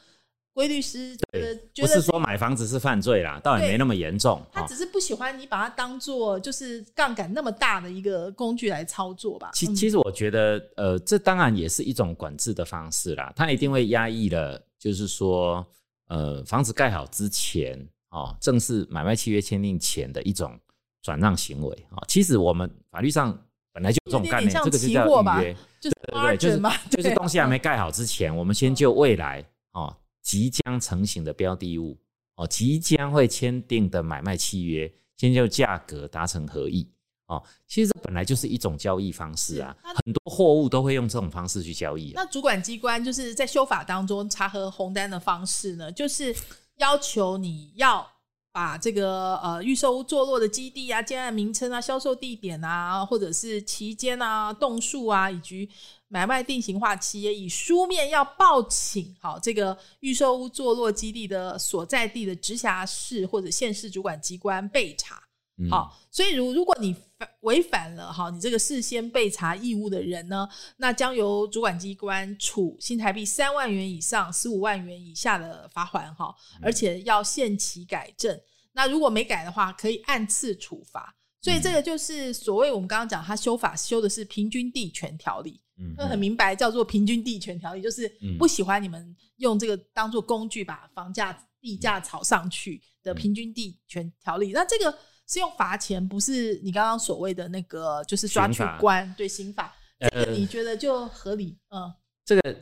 [0.55, 4.41] 规律师觉得不是说买房子是犯罪啦，倒也没那么严重。
[4.53, 9.51] 他只是不喜欢你把它当做就是杠杆那么大的一个工具来操作吧。
[9.53, 13.33] 其其实我觉得，呃，这当然也是一种管制的方式啦。
[13.35, 15.67] 他一定会压抑了，就是说，
[16.07, 17.77] 呃，房子盖好之前，
[18.11, 20.57] 哦，正式买卖契约签订前的一种
[21.03, 21.99] 转让行为啊。
[22.07, 23.37] 其实我们法律上
[23.73, 29.93] 本来就有这种概念，这个就叫预约，就是对，就是就是东西还没盖好之前，我们先就未来哦。
[30.25, 31.97] 即将成型的标的物
[32.37, 36.91] 哦，即将会签订的买卖契约，先就价格达成合意
[37.27, 37.41] 哦。
[37.69, 42.13] 其实这本来就是一种交易方式啊，很多货物都会用这种方式去交易。
[42.15, 46.35] 那主管机关就是在修法当中查核红单的方式呢，就是
[46.79, 48.05] 要求你要
[48.51, 55.69] 把这个呃预售屋坐落的基地啊、建案名称啊、销售地点啊，或者是期间啊、栋数啊，以及。
[56.15, 65.21] 买卖定型化企业以书面要报请好这个预售屋坐落基地的所在地的直辖市或者县市主管机关备查，
[65.69, 66.95] 好，所以如如果你
[67.41, 78.41] 违反了哈，你这个事先备查义务的人呢，那将由主管机关处新台币三万元以上十五万元以下的罚款哈，而且要限期改正。
[78.75, 81.17] 那如果没改的话，可以按次处罚。
[81.43, 85.61] 所以这个就是所谓我们刚刚讲，他修法修的是平均地权条例。
[85.97, 88.09] 那很明白，叫做平均地权条例，就是
[88.39, 94.53] 不喜欢你们用这个当做工具把房价地价炒上去的平均地权条例。
[94.53, 99.75] 那这个是用罚钱，不是你刚刚所谓的那个，就是抓去关对刑法。
[99.99, 101.59] 这个你觉得就合理？
[101.71, 101.93] 嗯，
[102.25, 102.57] 这个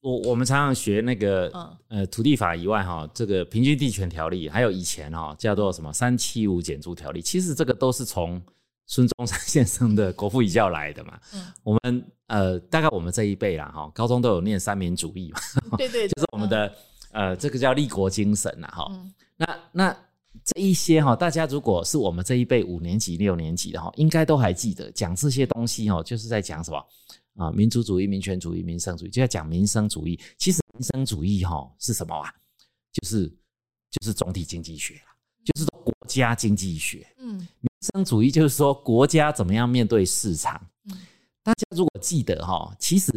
[0.00, 1.50] 我我们常常学那个
[1.88, 8.40] 呃土地法以外哈，这个平均地权条例，还有以前哈叫做什么三七五减租条例，其实这个都是从。
[8.86, 11.18] 孙中山先生的国父遗教来的嘛，
[11.62, 16.74] 我们呃大概我们这一辈啦哈，高中都有念三民主义嘛，对对， 就是我们的
[17.12, 18.90] 呃这个叫立国精神呐哈。
[19.36, 19.96] 那那
[20.44, 26.86] 这一些哈，大家如果是我们这一辈五年级六年级的哈，应该都还记得讲这些东西哦，就是在讲什么
[27.36, 27.50] 啊？
[27.52, 30.20] 民族主义、民权主义、民生主义，就在讲民生主义。
[30.36, 32.30] 其实民生主义哈是什么啊？
[32.92, 33.28] 就是
[33.90, 35.00] 就是总体经济学
[35.44, 37.06] 就是说国家经济学。
[37.18, 40.60] 嗯，民生主义就是说国家怎么样面对市场。
[40.84, 40.98] 嗯，
[41.42, 43.12] 大家如果记得哈，其实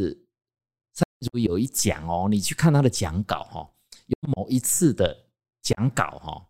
[0.93, 3.69] 三民主有一讲哦，你去看他的讲稿哈，
[4.05, 5.25] 有某一次的
[5.61, 6.47] 讲稿哈，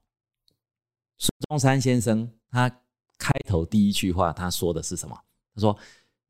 [1.18, 2.70] 孙中山先生他
[3.18, 5.18] 开头第一句话他说的是什么？
[5.54, 5.78] 他说。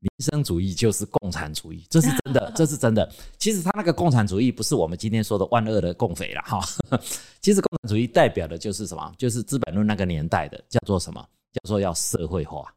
[0.00, 3.12] 民生主义就是共产主义，这是真的， 这是真的。
[3.36, 6.60] 其实他那个共产主义不是我们今天说的万恶的共匪了哈。
[7.42, 9.12] 其实共产主义代表的就是什么？
[9.18, 11.20] 就是资本论那个年代的叫做什么？
[11.52, 12.72] 叫做要社会化，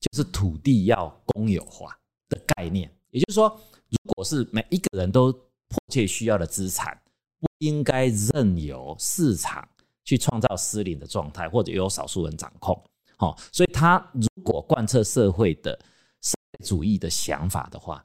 [0.00, 1.96] 就是土地要公有化
[2.28, 2.90] 的概念。
[3.10, 3.48] 也就是说，
[3.88, 7.00] 如果是每一个人都迫切需要的资产，
[7.40, 9.66] 不应该任由市场
[10.04, 12.78] 去创造失灵的状态，或者由少数人掌控。
[13.16, 15.78] 好，所以他如果贯彻社会的。
[16.64, 18.04] 主义的想法的话，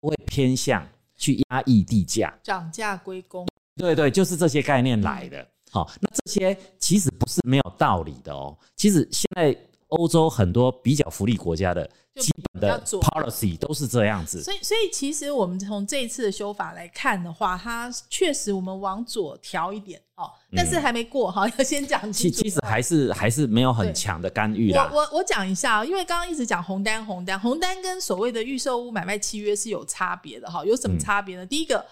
[0.00, 3.46] 都会偏向去压抑地价，涨价归公。
[3.76, 5.46] 对对，就是这些概念来的。
[5.70, 8.56] 好，那这些其实不是没有道理的哦。
[8.76, 9.56] 其实现在
[9.94, 14.42] 欧洲很多比较福利国家的基本的 policy 都是这样子。
[14.42, 22.42] 所以，所以其实我们从这一次的修法来看的话，它确实我们往左调一点哦，但是还没过哈， 要先讲清楚。
[22.42, 24.88] 其实还是还是没有很强的干预啦。
[24.92, 31.44] 我我我讲一下，因为刚刚一直讲红单红单红单跟所谓的预售屋买卖契约是有差别的哈，有什么差别呢？
[31.44, 31.84] 第一个，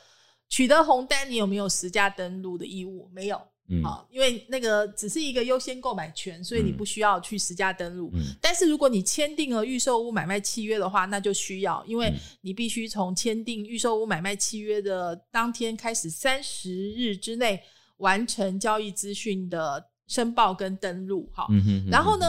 [0.49, 3.09] 取得红单你有没有实价登录的义务？
[3.13, 3.41] 没有。
[3.81, 8.11] 好，因为那个只是一个优先购买权，所以你不需要去实价登录。
[8.41, 17.63] 但是如果你签订了预售屋买卖契约的话，那就需要，因为你必须从签订预售屋买卖契约的当天开始三十日之内
[17.99, 21.31] 完成交易资讯的申报跟登录。
[21.33, 21.49] 好，
[21.91, 22.27] 然后呢，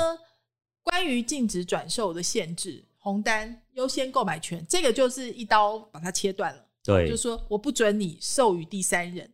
[0.84, 6.66] 关于禁止转售的限制，红单优先购买权，这个就是一刀把它切断了。
[6.84, 9.30] 对，就是说我不准你授予第三人。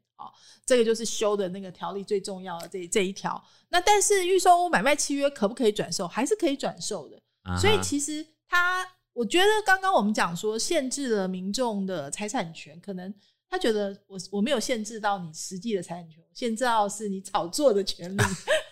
[0.70, 3.44] 好，这个就是修的那个条例最重要的这这一条。
[3.70, 6.08] 那但是预售屋买卖契约可不可以转售？
[6.08, 7.20] 还是可以转售的。
[7.60, 13.14] 所以其实他，我觉得刚刚我们讲说限制了民众的财产权，可能
[13.50, 18.22] 他觉得我我没有限制到你实际的财产权，限制到是你炒作的权利。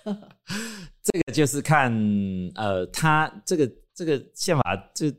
[1.04, 1.92] 这个就是看
[2.56, 5.12] 呃，他这个这个宪法这。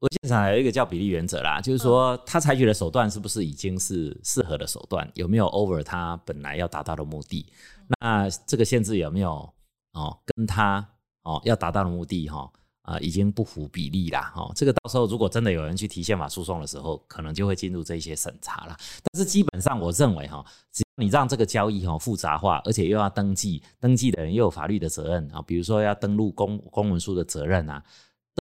[0.00, 7.44] 我现场有一个叫比例原则啦，就是说他采取的手段是不是已经是适合的手段，有没有 over 他本来要达到的目的？
[8.00, 9.46] 那这个限制有没有
[9.92, 10.86] 哦，跟他
[11.22, 14.50] 哦要达到的目的哈啊已经不符比例啦哈。
[14.54, 18.76] 这个到时候如果真的有人去提宪法诉讼的时候，可能就会进入这些审查了。
[19.02, 27.84] 但是基本上我认为哈，只要你让这个交易哈复杂化，而且又要登记，登记的人又有法律的责任啊，比如说要登录公公文书的责任啊。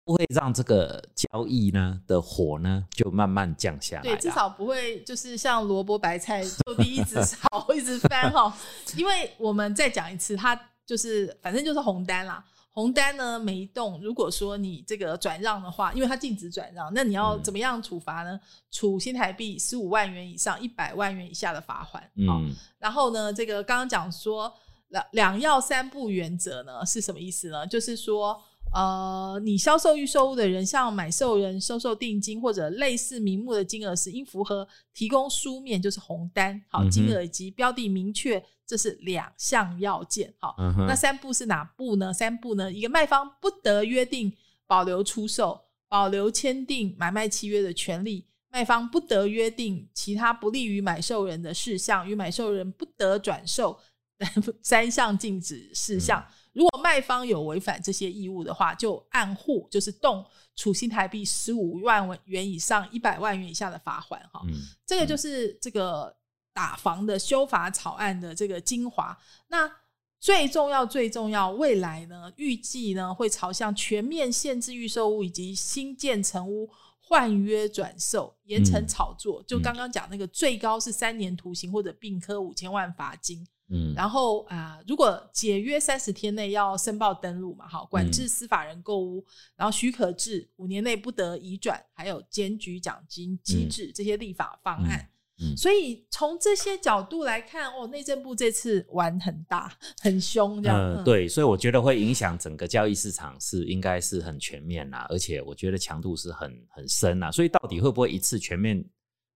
[0.05, 8.55] 都会让这个交易呢的火呢就慢慢降下来，对，至少不会就是像萝卜白菜就地一直炒 一直翻哈。
[8.97, 12.45] 因为我们再讲一次，它就是反正就是红单啦。
[12.71, 18.39] 红单呢每一栋，如果说你这个转让的话，因为它禁止转让，那你要怎么样处罚呢？
[18.71, 22.09] 处新台币十五万元以上一百万元以下的罚款。
[22.15, 24.55] 嗯，然后呢，这个刚刚讲说
[24.91, 27.67] 两两要三不原则呢是什么意思呢？
[27.67, 28.41] 就是说。
[28.75, 40.33] 呃，你销售预售物的人向买受人收受定金或者类似名目的金额时，应符合提供书面就是红单，好金额以及标的明确，这是两项要件。
[40.39, 40.55] 好，
[40.87, 42.13] 那三步是哪步呢？
[42.13, 44.33] 三步呢，一个卖方不得约定
[44.67, 53.79] 保留出售、保留签订买卖契约的权利；卖方不得约定其他不利于买受人的事项，与买受人不得转售
[54.63, 56.25] 三项禁止事项。
[56.59, 64.43] 如果卖方有违反这些义务的话，就按户就是动处新台币十五万元以上一百万元以下的罚款哈。
[64.85, 66.13] 这个就是这个
[66.53, 69.17] 打房的修法草案的这个精华。
[69.47, 69.71] 那
[70.19, 76.69] 最重要最重要，未来呢预计呢会朝向全面限制预售屋以及新建成屋
[76.99, 79.41] 换约转售，严惩炒作。
[79.45, 83.47] 就刚刚讲那个最高是三年徒刑或者并科五千万罚金。
[83.71, 89.23] 嗯，然后啊，如果解约三十天内要申报登录嘛，好，管制司法人购物，
[89.57, 95.11] 然后许可制五年内不得移转，还有检举奖金机制这些立法方案。
[95.41, 100.79] 嗯，所以从这些角度来看，哦，内政部这次玩很大很凶，这样。
[100.81, 107.31] 嗯，对，所以我觉得会影响整个交易市场是应该是很全面啦，而且我觉得强度是很很深啦。
[107.31, 108.83] 所以到底会不会一次全面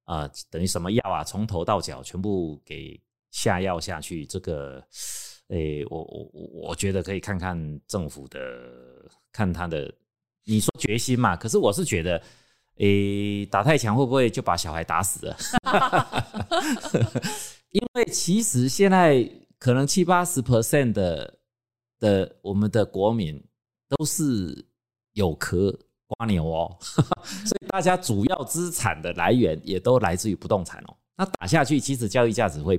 [0.04, 2.98] 啊，等于什么药啊，从头到脚全部给。
[3.32, 4.80] 下药下去，这个，
[5.48, 8.38] 诶，我我我我觉得可以看看政府的，
[9.32, 9.92] 看他的，
[10.44, 11.34] 你说决心嘛？
[11.34, 12.22] 可是我是觉得，
[12.76, 15.36] 诶，打太强会不会就把小孩打死了？
[17.70, 19.26] 因为其实现在
[19.58, 21.38] 可能七八十 percent 的
[21.98, 23.42] 的我们的国民
[23.88, 24.66] 都是
[25.14, 25.74] 有壳
[26.06, 26.76] 瓜牛哦，
[27.46, 30.94] 所以大家主要资产的来源也都来自于不动产哦。
[31.16, 32.78] 那打下去，其实交易价值会。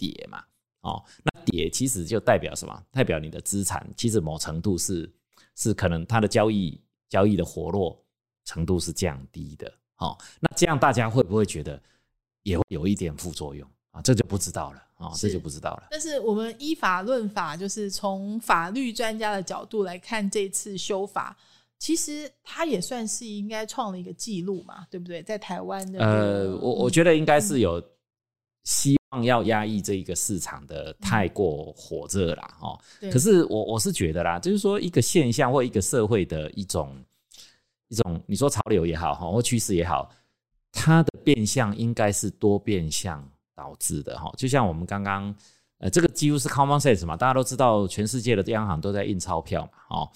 [0.00, 0.42] 跌嘛，
[0.80, 2.82] 哦，那跌其实就代表什么？
[2.90, 5.12] 代表你的资产其实某程度是
[5.54, 6.80] 是可能它的交易
[7.10, 8.02] 交易的活络
[8.46, 11.78] 程度是降低的，哦，那这样大家会不会觉得
[12.44, 14.00] 也会有一点副作用啊？
[14.00, 15.88] 这就不知道了，哦，这就不知道了。
[15.90, 21.36] 但是我们依法论法，就是从法律专家的角度来看，这次修法
[21.78, 25.22] 其实它也算是应该创了一个记录嘛，对不对？
[25.22, 27.82] 在台湾的，呃，我我觉得应该是有
[28.64, 28.99] 希。
[29.22, 32.78] 要压抑这一个市场的太过火热啦，哦，
[33.10, 36.96] 可是我我是觉得啦，就是说一个现象或一个社会的一种
[37.88, 40.08] 一种，你说潮流也好，哈，或趋势也好，
[40.70, 44.32] 它的变相应该是多变相导致的哈。
[44.36, 45.34] 就像我们刚刚，
[45.78, 50.10] 呃，这个几乎是 common sense 嘛，大家都知道，全世界的央行都在印钞票嘛，哦。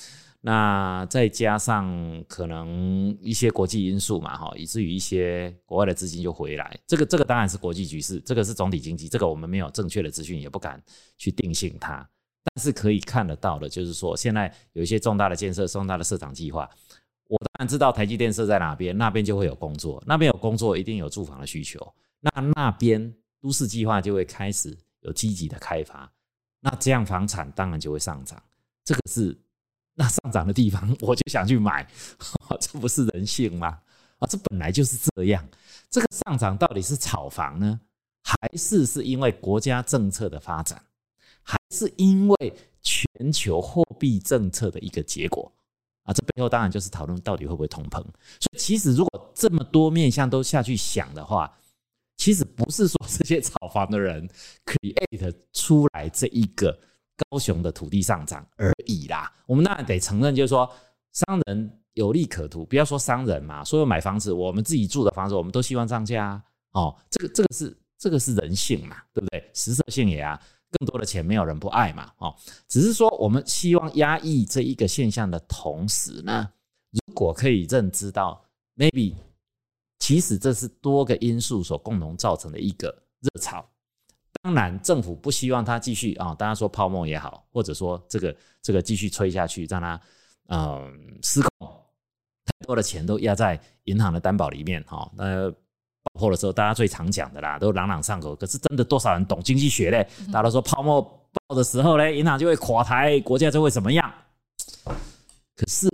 [0.47, 6.78] 那再加上可能一些国际因素嘛，哈，以至于一些国外的资金就回来。
[6.86, 10.78] 这个这个当然是国际局势，这个是总体经济，这个我们没有正确的资讯，也不敢
[11.16, 12.07] 去定性它。
[12.45, 16.68] 但是可以看得到的，就是说现在有一些重大的建设、重大的市场计划。
[17.26, 21.80] 我当然知道台积电设在哪边，那边就会有工作，那边有工作一定有住房的需求，
[22.20, 26.12] 那那边都市计划就会开始有积极的开发，
[26.61, 28.42] 那这样房产当然就会上涨。
[28.84, 29.34] 这个是。
[29.97, 31.86] 那上涨的地方， 我就想去买，
[32.61, 33.78] 这不是人性吗？
[34.18, 35.47] 啊，这本来就是这样。
[35.88, 37.80] 这个上涨到底是炒房呢，
[38.22, 40.82] 还是是因为国家政策的发展，
[41.42, 45.53] 还是因为全球货币政策的一个结果？
[46.03, 48.01] 啊，这背后当然就是讨论到底会不会通膨。
[48.40, 51.57] 所以，其实如果这么多面向都下去想的话，
[52.16, 54.28] 其实不是说这些炒房的人
[54.64, 56.76] create 出来这一个。
[57.30, 60.68] 高雄的土地上涨而已啦，我们当然得承认，就是说
[61.12, 62.64] 商人有利可图。
[62.64, 66.42] 不要说商人嘛，所有买房子，我们自己住的房子，我们都希望涨价
[66.72, 66.94] 哦。
[67.10, 69.50] 这个这个是这个是人性嘛，对不对？
[69.54, 70.40] 实色性也啊，
[70.72, 72.34] 更多的钱没有人不爱嘛，哦。
[72.68, 76.48] 只是说我们希望压抑这一个现象的同时呢，
[76.90, 78.44] 如果可以认知到
[78.76, 79.14] ，maybe
[80.00, 82.88] 其实这是多个因素所共同造成的一个
[83.20, 83.64] 热潮。
[84.45, 89.99] 当然，政府不希望它继续啊，大家说泡沫也好，或者说这个这个继续吹下去，让它
[90.49, 91.66] 嗯失控，
[92.45, 95.11] 太多的钱都压在银行的担保里面哈。
[95.16, 98.36] 那爆破的时候，大家最常讲的啦，都朗朗上口。
[98.36, 100.07] 可是真的多少人懂经济学嘞？
[100.26, 104.12] 大家都说泡沫爆的时候嘞，银行就会垮台，国家就会怎么样？
[105.57, 105.88] 可是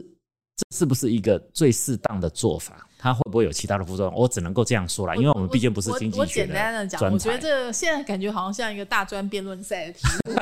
[0.60, 2.86] 这是不是一个最适当的做法？
[3.02, 4.14] 它会不会有其他的副作用？
[4.14, 10.34] 我只能够这样说了，因为我们毕竟不是经济学我简单的讲，我觉得这现在感觉好像像一个大专辩论赛的题目，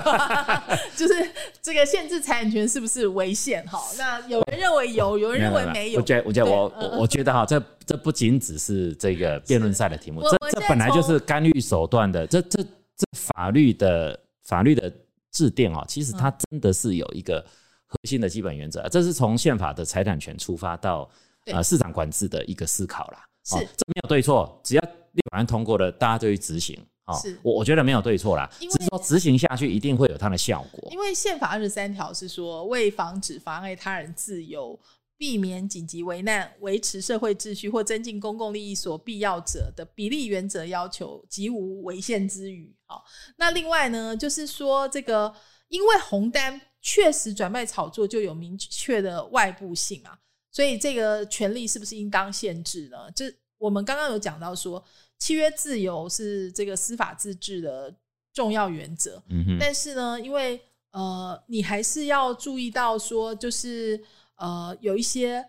[0.97, 1.31] 就是
[1.63, 3.65] 这个限制财产权是不是违宪？
[3.69, 6.01] 哈，那有人认为有，有人认为没有。
[6.01, 14.93] 我觉得，我觉得我我我觉得哈，这这不仅只是这个辩论赛的题目，这这本来就是干预手段的，这这这法律的法律的
[15.31, 17.45] 制定啊，其实它真的是有一个
[17.89, 21.11] 核心的基本原则，这是从宪法的财产权出发到。
[21.51, 27.17] 呃，市场管制的一个思考啦，是这没有对错，只要立法院通过了，大家就去执行啊。
[27.17, 30.87] 是，我我觉得没有对错啦，只是说执行下去一定会有它的效果。
[30.93, 34.79] 因为宪法二十三条是说，为防止妨碍他人自由、
[35.17, 42.71] 避免紧急危难、维持社会秩序或增进公共利益所必要者的比例原则要求，即无违宪之余。
[42.85, 43.03] 好，
[43.39, 45.35] 那另外呢，就是说这个，
[45.69, 50.19] 因为红单确实转卖炒作就有明确的外部性啊。
[50.51, 53.11] 所以这个权利是不是应当限制呢？
[53.15, 54.83] 这我们刚刚有讲到说，
[55.19, 57.95] 契约自由是这个司法自治的
[58.33, 59.23] 重要原则。
[59.29, 59.57] 嗯哼。
[59.61, 60.61] 但是呢，因为
[60.91, 64.03] 呃，你还是要注意到说，就是
[64.37, 65.47] 呃，有一些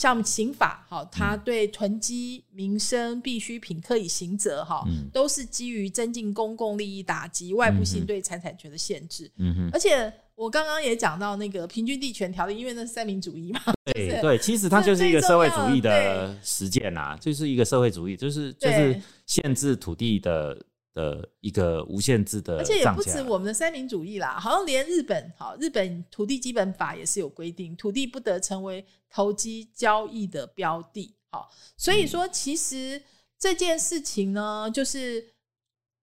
[0.00, 4.82] 像刑法，哈，它对囤积民生必需品可以刑责，哈，
[5.12, 9.30] 都是基于增进公共利益、打击外部性对财产权的限制。
[9.36, 9.70] 嗯哼。
[9.72, 10.10] 而且。
[10.40, 13.60] 我刚刚也讲到那个平均地权条例，因为那是三民主义嘛。
[13.92, 20.58] 对对，其实它就是一个社会主义的实践呐，就是一个社会主义，就是就是限制土地的
[20.92, 22.58] 的一个无限制的。
[22.58, 31.16] 而且也不止我们的三民主义啦，好像连日本，好日本土地基本法也是有规定，土地不得成为投机交易的标的。
[31.30, 33.02] 好，所以说其实
[33.38, 35.34] 这件事情呢，就是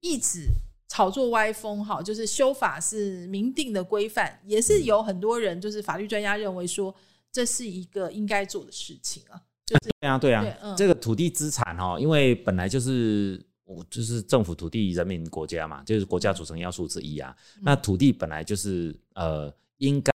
[0.01, 0.47] 一直。
[0.89, 6.95] 炒作歪风，哈，就是修法是明定的规范，也是有很多人就是法律专家认为说
[7.29, 9.35] 这是一个应该做的事情啊。
[9.65, 17.36] 就是对啊，对啊，这个土地资产哈，因为本来就是我就是政府、土地、人民、国家嘛，就是国家组成要素之一啊。
[17.61, 20.11] 那土地本来就是呃，应该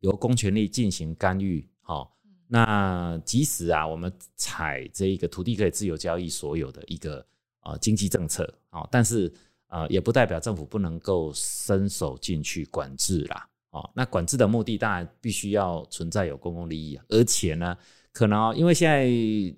[0.00, 2.06] 由公权力进行干预，哈。
[2.48, 7.24] 那即使啊，我们采这一个土地可以自由交易所有的一个
[7.62, 9.32] 呃经济政策啊，但是。
[9.72, 13.48] 啊，也不代表政府不能够伸手进去管制啦。
[13.70, 17.74] 哦，那管制的目的当然必须要存在有公共利益，而且呢，
[18.12, 19.08] 可能因为现在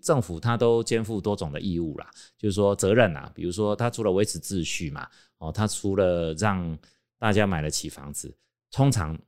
[0.01, 6.79] 政府它都肩负多种的义务啦，就是说责任啊，比如说它除了维持秩序嘛，哦，它除了让
[7.19, 8.33] 大家买得起房子，
[8.71, 9.19] 通常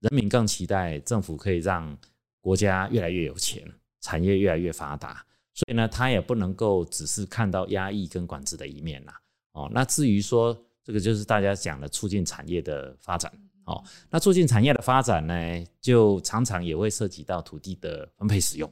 [0.00, 1.96] 人民更期待政府可以让
[2.40, 3.64] 国家越来越有钱，
[4.00, 5.24] 产业越来越发达，
[5.54, 9.20] 所以呢，它也不能够只是看到压抑跟管制的一面啦。
[9.52, 13.32] 哦，那至于说这个就是大家讲的促进产业的发展，
[13.64, 18.68] 哦，那促进产业的发展呢，就常常也会涉及到土地的分配使用，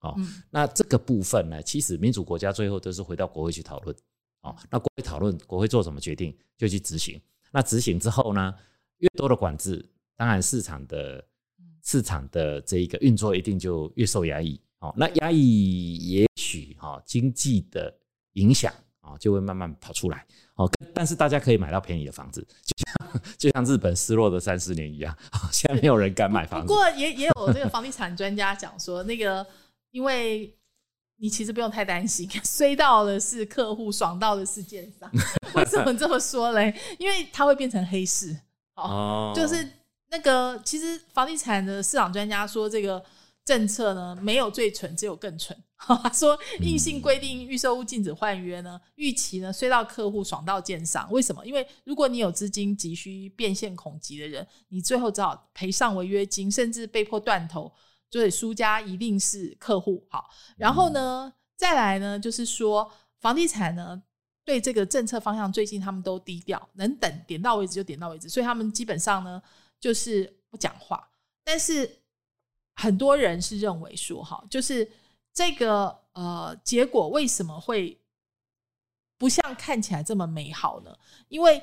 [0.00, 0.14] 哦。
[0.18, 3.96] 嗯那这个部分呢，其实民主国家最后都是回到国会去讨论。
[4.42, 7.18] 哦，那国会讨论，国会做什么决定就去执行。
[7.50, 8.54] 那执行之后呢，
[8.98, 9.84] 越多的管制，
[10.16, 11.24] 当然市场的
[11.82, 14.60] 市场的这一个运作一定就越受压抑。
[14.80, 17.96] 哦，那压抑也许哈、经济的
[18.34, 18.70] 影响
[19.04, 20.24] 啊、就会慢慢跑出来。
[20.54, 25.16] 哦，但是大家可以买到便宜的房子，就像就像日本失落的三十年一样，
[25.52, 26.66] 现在没有人敢买房子。
[26.66, 29.44] 不过也也有这个房地产专家讲说，那个
[29.90, 30.56] 因为
[31.16, 35.10] 你其实不用太担心， 衰到的是客户，爽到的是建商。
[35.54, 36.74] 为什么这么说嘞？
[36.98, 38.36] 因为它会变成黑市。
[38.76, 39.68] 哦就是
[40.10, 43.04] 那个，其实房地产的市场专家说，这个
[43.44, 45.56] 政策呢没有最蠢，只有更蠢。
[45.76, 51.10] 他说硬性规定预售屋禁止换约呢，预期呢衰到客户，爽到建商。
[51.12, 51.44] 为什么？
[51.44, 57.70] 因为如果你有资金急需变现恐急的人，你最后只好赔上违约金，甚至被迫断头，
[58.10, 60.06] 所以输家一定是客户。
[60.08, 62.90] 好，然后呢，再来呢，就是说
[63.20, 64.02] 房地产呢。
[64.46, 69.40] 对这个政策方向，最近他们都低调，能等点到为止就点到为止，所以他们基本上呢
[69.80, 71.08] 就是不讲话。
[71.42, 71.90] 但是
[72.74, 74.90] 很多人是认为说，哈，就是
[75.32, 77.98] 这个呃结果为什么会
[79.16, 80.96] 不像看起来这么美好呢？
[81.28, 81.62] 因为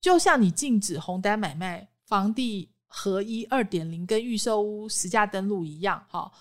[0.00, 6.32] 就像你禁止红单买卖、房地合一二点零跟预售屋实价登录一样，哈，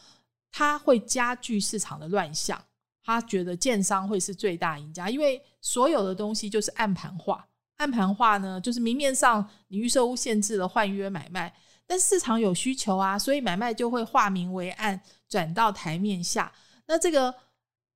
[0.51, 2.63] 它会加剧市场的乱象。
[3.01, 7.43] 他觉得建商会是最大赢家，因为所有的东西就是暗盘化。
[7.77, 11.51] 暗盘化呢，就是明面上你预售屋限制了换约买卖，
[11.89, 16.51] 但市场有需求啊，所以买卖就会化名为暗，转到台面下。
[16.85, 17.33] 那这个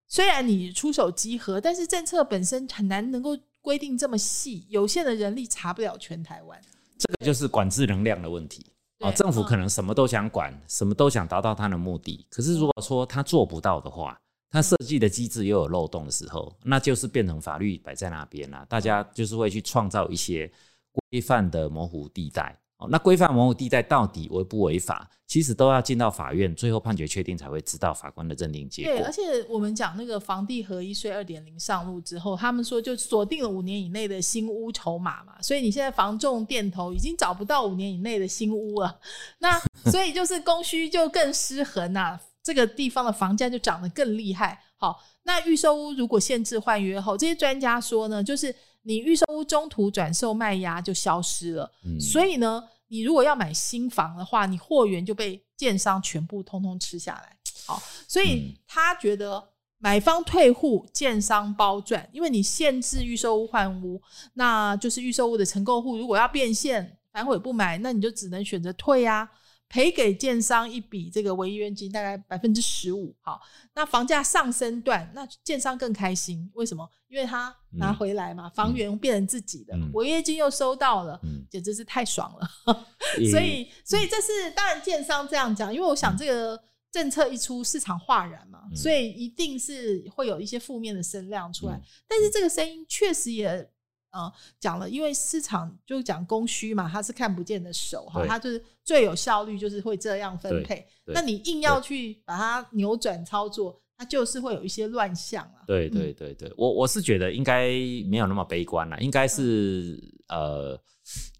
[0.08, 6.60] 虽然你出手集合，但是政策本身很难能够规定这么细，有限的人力查不了全台湾。
[6.98, 8.66] 这个就是管制能量的问题。
[8.98, 12.26] 啊哦，政府嗯可能什么都想管，什么都想达到他的目的。
[12.32, 14.20] 可是如果说他做不到的话，
[14.50, 20.52] 他设计的机制又有漏洞的时候，那就是变成法律摆在那边啦、大家就是会去创造一些
[20.91, 22.58] 规范的模糊地带。
[22.84, 29.11] 哦，那规范文物地带到底违不违法，其实都要进到法院，最后判决确定才会知道法官的认定结果对，而。
[29.11, 38.99] 且我们讲那个房地合一税二点零上路之后，他们说就锁定了五年以内的新屋筹码嘛，所以你现在房仲店头已经找不到五年以内的新屋了，
[39.39, 39.57] 那
[39.89, 44.59] 所以就是供需就更失衡呐、这个地方的房价就涨得更厉害。
[44.75, 52.61] 好，那预售屋如果限制换约后，这些专家说呢，就是你预售屋中途转售卖压就消失了，嗯所以呢，
[52.94, 57.36] 你如果要买新房的话，你货源就被建商全部通通吃下来。
[57.66, 59.44] 好，所以嗯他觉得
[59.80, 64.00] 买方退户，建商包赚，因为你限制预售屋换屋，
[64.36, 69.28] 那就是预售屋的承购户如果要变现反悔不买，那你就只能选择退啊。
[69.74, 73.11] 赔给建商一笔这个违约金，大概百分之十五。
[73.21, 73.41] 好，
[73.74, 76.88] 那房价上升段，那建商更开心，为什么？
[77.07, 82.47] 因为他拿回来嘛，房源变成自己的，嗯违约金又收到了，嗯，简直是太爽了。
[83.32, 91.74] 所以，所以这是当然，建商这样讲，因为我想这个政策一出，市场哗然嘛，嗯所以一定是会有一些负面的声量出来。
[91.74, 93.67] 嗯但是这个声音确实也
[94.14, 100.88] 呃讲了，因为市场就讲供需嘛，它是看不见的手哈，它就是最有效率，就是会这样分配。
[101.07, 105.66] 那你硬要去把它扭转操作，它就是会有一些乱象啊。
[105.68, 107.70] 对嗯对对对，我我是觉得应该
[108.07, 109.99] 没有那么悲观了，应该是
[110.30, 110.80] 呃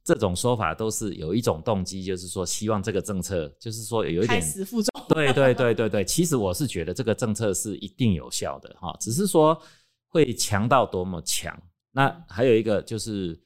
[0.04, 4.90] 这种说法都是有一种动机，就是说希望这个政策就是说有一开点始负重。
[5.08, 9.62] 对对对对对，其实我是觉得这个政策是一定有效的哈，只是说
[10.08, 11.56] 会强到多么强。
[11.94, 13.40] 那还有一个就是，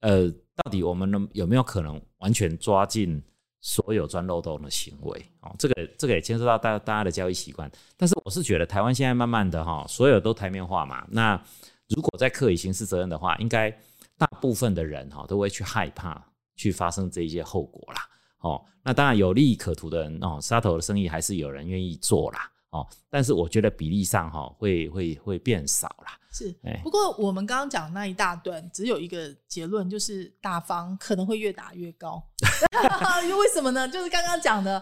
[0.00, 3.20] 呃，到底我们能有没有可能完全抓进
[3.60, 5.18] 所有钻漏洞的行为？
[5.40, 7.70] 哦，这个这个也牵涉到大大家的交易习惯。
[7.96, 11.06] 但是我是觉得台湾现在慢慢的哈，所有都台面化嘛。
[11.10, 11.42] 那
[11.88, 13.70] 如果在刻以刑事责任的话，应该
[14.18, 16.22] 大部分的人哈都会去害怕
[16.54, 18.06] 去发生这一些后果啦。
[18.40, 22.50] 哦，那当然有利可图的人哦，杀头的生意还是有人愿意做啦。
[22.72, 26.18] 哦，但是我觉得比例上哈会会会变少啦。
[26.32, 32.22] 是哎，不过我们刚刚讲那一大段，只有一个结论，就是打房可能会越打越高。
[33.24, 33.86] 因为为什么呢？
[33.86, 34.80] 就是刚刚讲的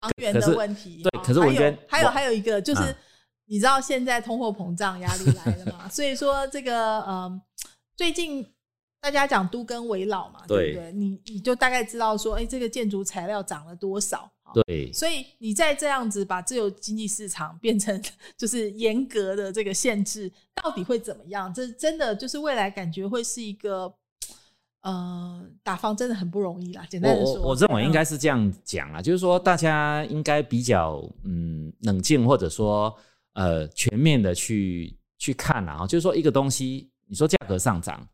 [0.00, 1.02] 房源的问题。
[1.02, 2.96] 对可是我觉得还有还有一个就是啊，
[3.46, 5.88] 你知道现在通货膨胀压力来了嘛？
[5.90, 7.42] 所以说这个嗯，
[7.96, 8.46] 最近
[9.00, 10.92] 大家讲都跟为老嘛，对对不对？
[10.92, 14.30] 你你就大概知道说，哎，这个建筑材料涨了多少。
[14.46, 18.00] 好对，所以你再这样子把自由经济市场变成
[18.38, 21.52] 就是严格的这个限制，到底会怎么样？
[21.52, 23.92] 这真的就是未来感觉会是一个
[24.82, 26.86] 呃，打房真的很不容易啦。
[26.88, 32.96] 简单的说，我认为应该是这样讲啊，就是说大家应该比较嗯冷静，或者说
[33.32, 38.08] 呃全面的去去看啊，就是说一个东西，你说价格上涨，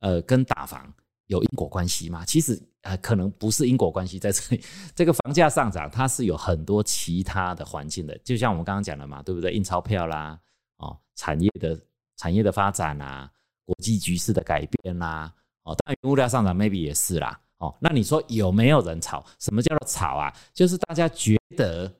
[0.00, 0.92] 呃，跟打房
[1.26, 2.24] 有因果关系吗？
[2.24, 4.62] 其实呃可能不是因果关系在这里，
[4.94, 9.52] 这个房价上涨它是有很多其他的环境的，就像我们刚刚讲的嘛，对不对？
[9.52, 10.38] 印钞票啦，
[10.76, 11.80] 哦，产业的
[12.16, 13.30] 产业的发展啊，
[13.64, 15.32] 国际局势的改变啦。
[15.62, 17.40] 哦，当然物料上涨，maybe 也是啦。
[17.56, 19.24] 哦，那你说有没有人炒？
[19.38, 20.30] 什么叫做炒啊？
[20.52, 21.90] 就是大家觉得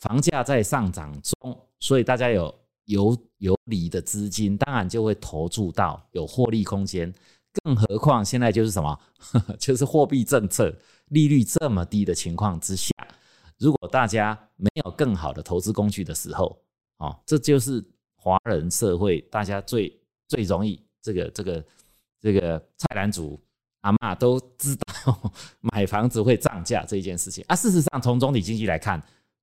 [0.00, 2.54] 房价在上涨中，所以大家有
[2.84, 7.10] 有有理的资金，当然就会投注到有获利空间。
[7.62, 8.98] 更何况现在就是什么？
[9.58, 10.74] 就是货币政策
[11.06, 12.90] 利率这么低的情况之下，
[13.58, 16.58] 如果大家没有更好的投资工具的时候，
[16.98, 17.84] 哦，这就是
[18.16, 21.64] 华人社会大家最最容易这个这个。
[22.20, 23.38] 这个菜篮族
[23.82, 27.54] 阿妈都知道 买房子会涨价这一件事情啊。
[27.54, 28.98] 事实上，从总体经济来看，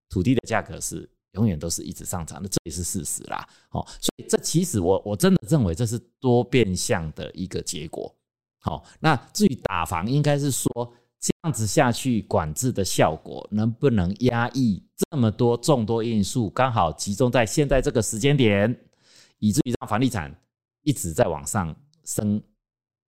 [0.09, 3.48] 土地的价格是永远都是一直上涨的，这也是事实啦。
[3.70, 8.14] 好，所以这其实我我真的认为这是多变相的一个结果。
[8.60, 10.70] 好，那至于打房，应该是说
[11.20, 18.76] 这样子下去管制的效果能不能压抑这么多众多因素，刚好集中在现在这个时间点，
[19.40, 20.36] 以至于让房地产
[20.84, 21.76] 一直在往上
[22.06, 22.42] 升。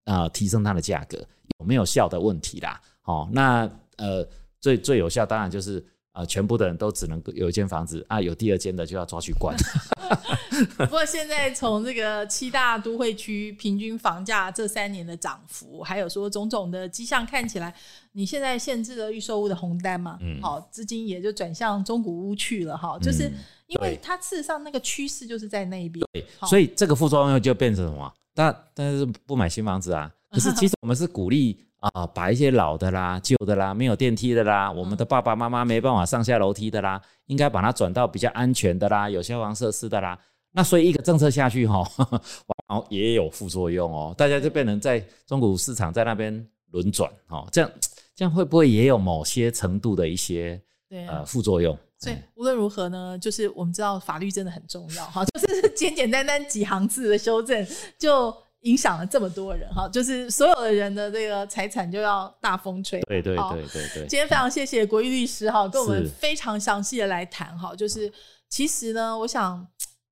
[0.06, 1.18] 啊，提升它的价格
[1.60, 2.82] 有没有效的问题啦？
[3.00, 3.62] 好，那
[3.96, 4.28] 呃，
[4.60, 5.82] 最最有效当然就是
[6.14, 9.56] 啊，全部的人都只能有一间房子啊，有第二间的就要抓去关。
[10.78, 17.74] 不过现在从这个七大都会区平均房价这三年的涨幅，还有说种种的迹象看起来，
[18.12, 20.20] 你现在限制了预售屋的红单嘛？
[20.22, 23.32] 嗯，好，资金也就转向中古屋去了哈，就是
[23.66, 28.14] 因为它事实上那个趋势就是在那一边，对，所以这个副作用就变成什么？
[28.36, 30.12] 但但是不买新房子啊？
[30.30, 40.18] 可是其实我们是鼓励啊，把一些老的啦、旧的啦、没有电梯的啦，我们的爸爸妈妈没办法上下楼梯的啦，应该把它转到比较安全的啦、有消防设施的啦。
[40.54, 44.16] 那所以一个政策下去哈， 往往也有副作用哦。
[44.18, 47.70] 大家就变成在中古市场在那边轮转哦，这样
[48.16, 50.62] 这样会不会也有某些程度的一些
[51.08, 51.78] 呃副作用？
[52.00, 57.66] 所以无论如何呢，就是我们知道法律真的很重要哈，就是 简简单单几行字的修正
[57.98, 58.34] 就
[58.64, 63.00] 影响了这么多人哈，就是所有的人的这个财产就要大风吹。
[63.02, 64.08] 对对对对对。
[64.08, 68.12] 今天非常谢谢国玉律师哈，跟我们非常详细的来谈哈，就是
[68.50, 69.66] 其实呢，我想，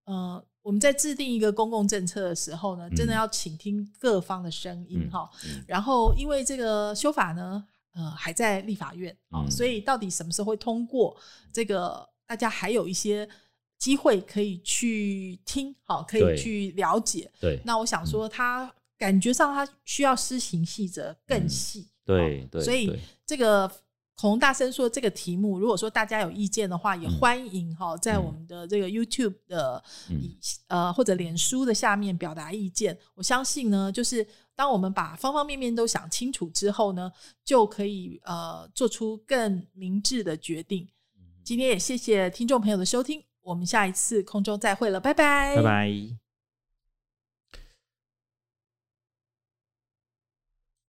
[0.06, 5.30] 呃，我们在制定一个公共政策的时候呢，真的要倾听各方的声音哈，
[5.68, 7.64] 然后因为这个修法呢。
[7.94, 11.14] 呃，还在立法院啊，所以到底什么时候会通过？
[11.52, 13.28] 这个大家还有一些
[13.82, 17.30] 机会可以去听，好，可以去了解。
[17.40, 21.88] 对，那我想说，他感觉上他需要施行细则更细。
[22.06, 23.70] 对对，所以这个
[24.16, 29.84] 孔大声说这个题目，如果说大家有意见的话，也欢迎哈，在我们的这个 YouTube 的
[30.68, 32.96] 呃或者脸书的下面表达意见。
[33.16, 34.26] 我相信呢，就是。
[34.54, 37.12] 当我们把方方面面都想清楚之后呢，
[37.44, 40.88] 就可以呃做出更明智的决定。
[41.44, 46.31] 今天也谢谢听众朋友的收听，我们下一次空中再会了，拜拜，拜拜。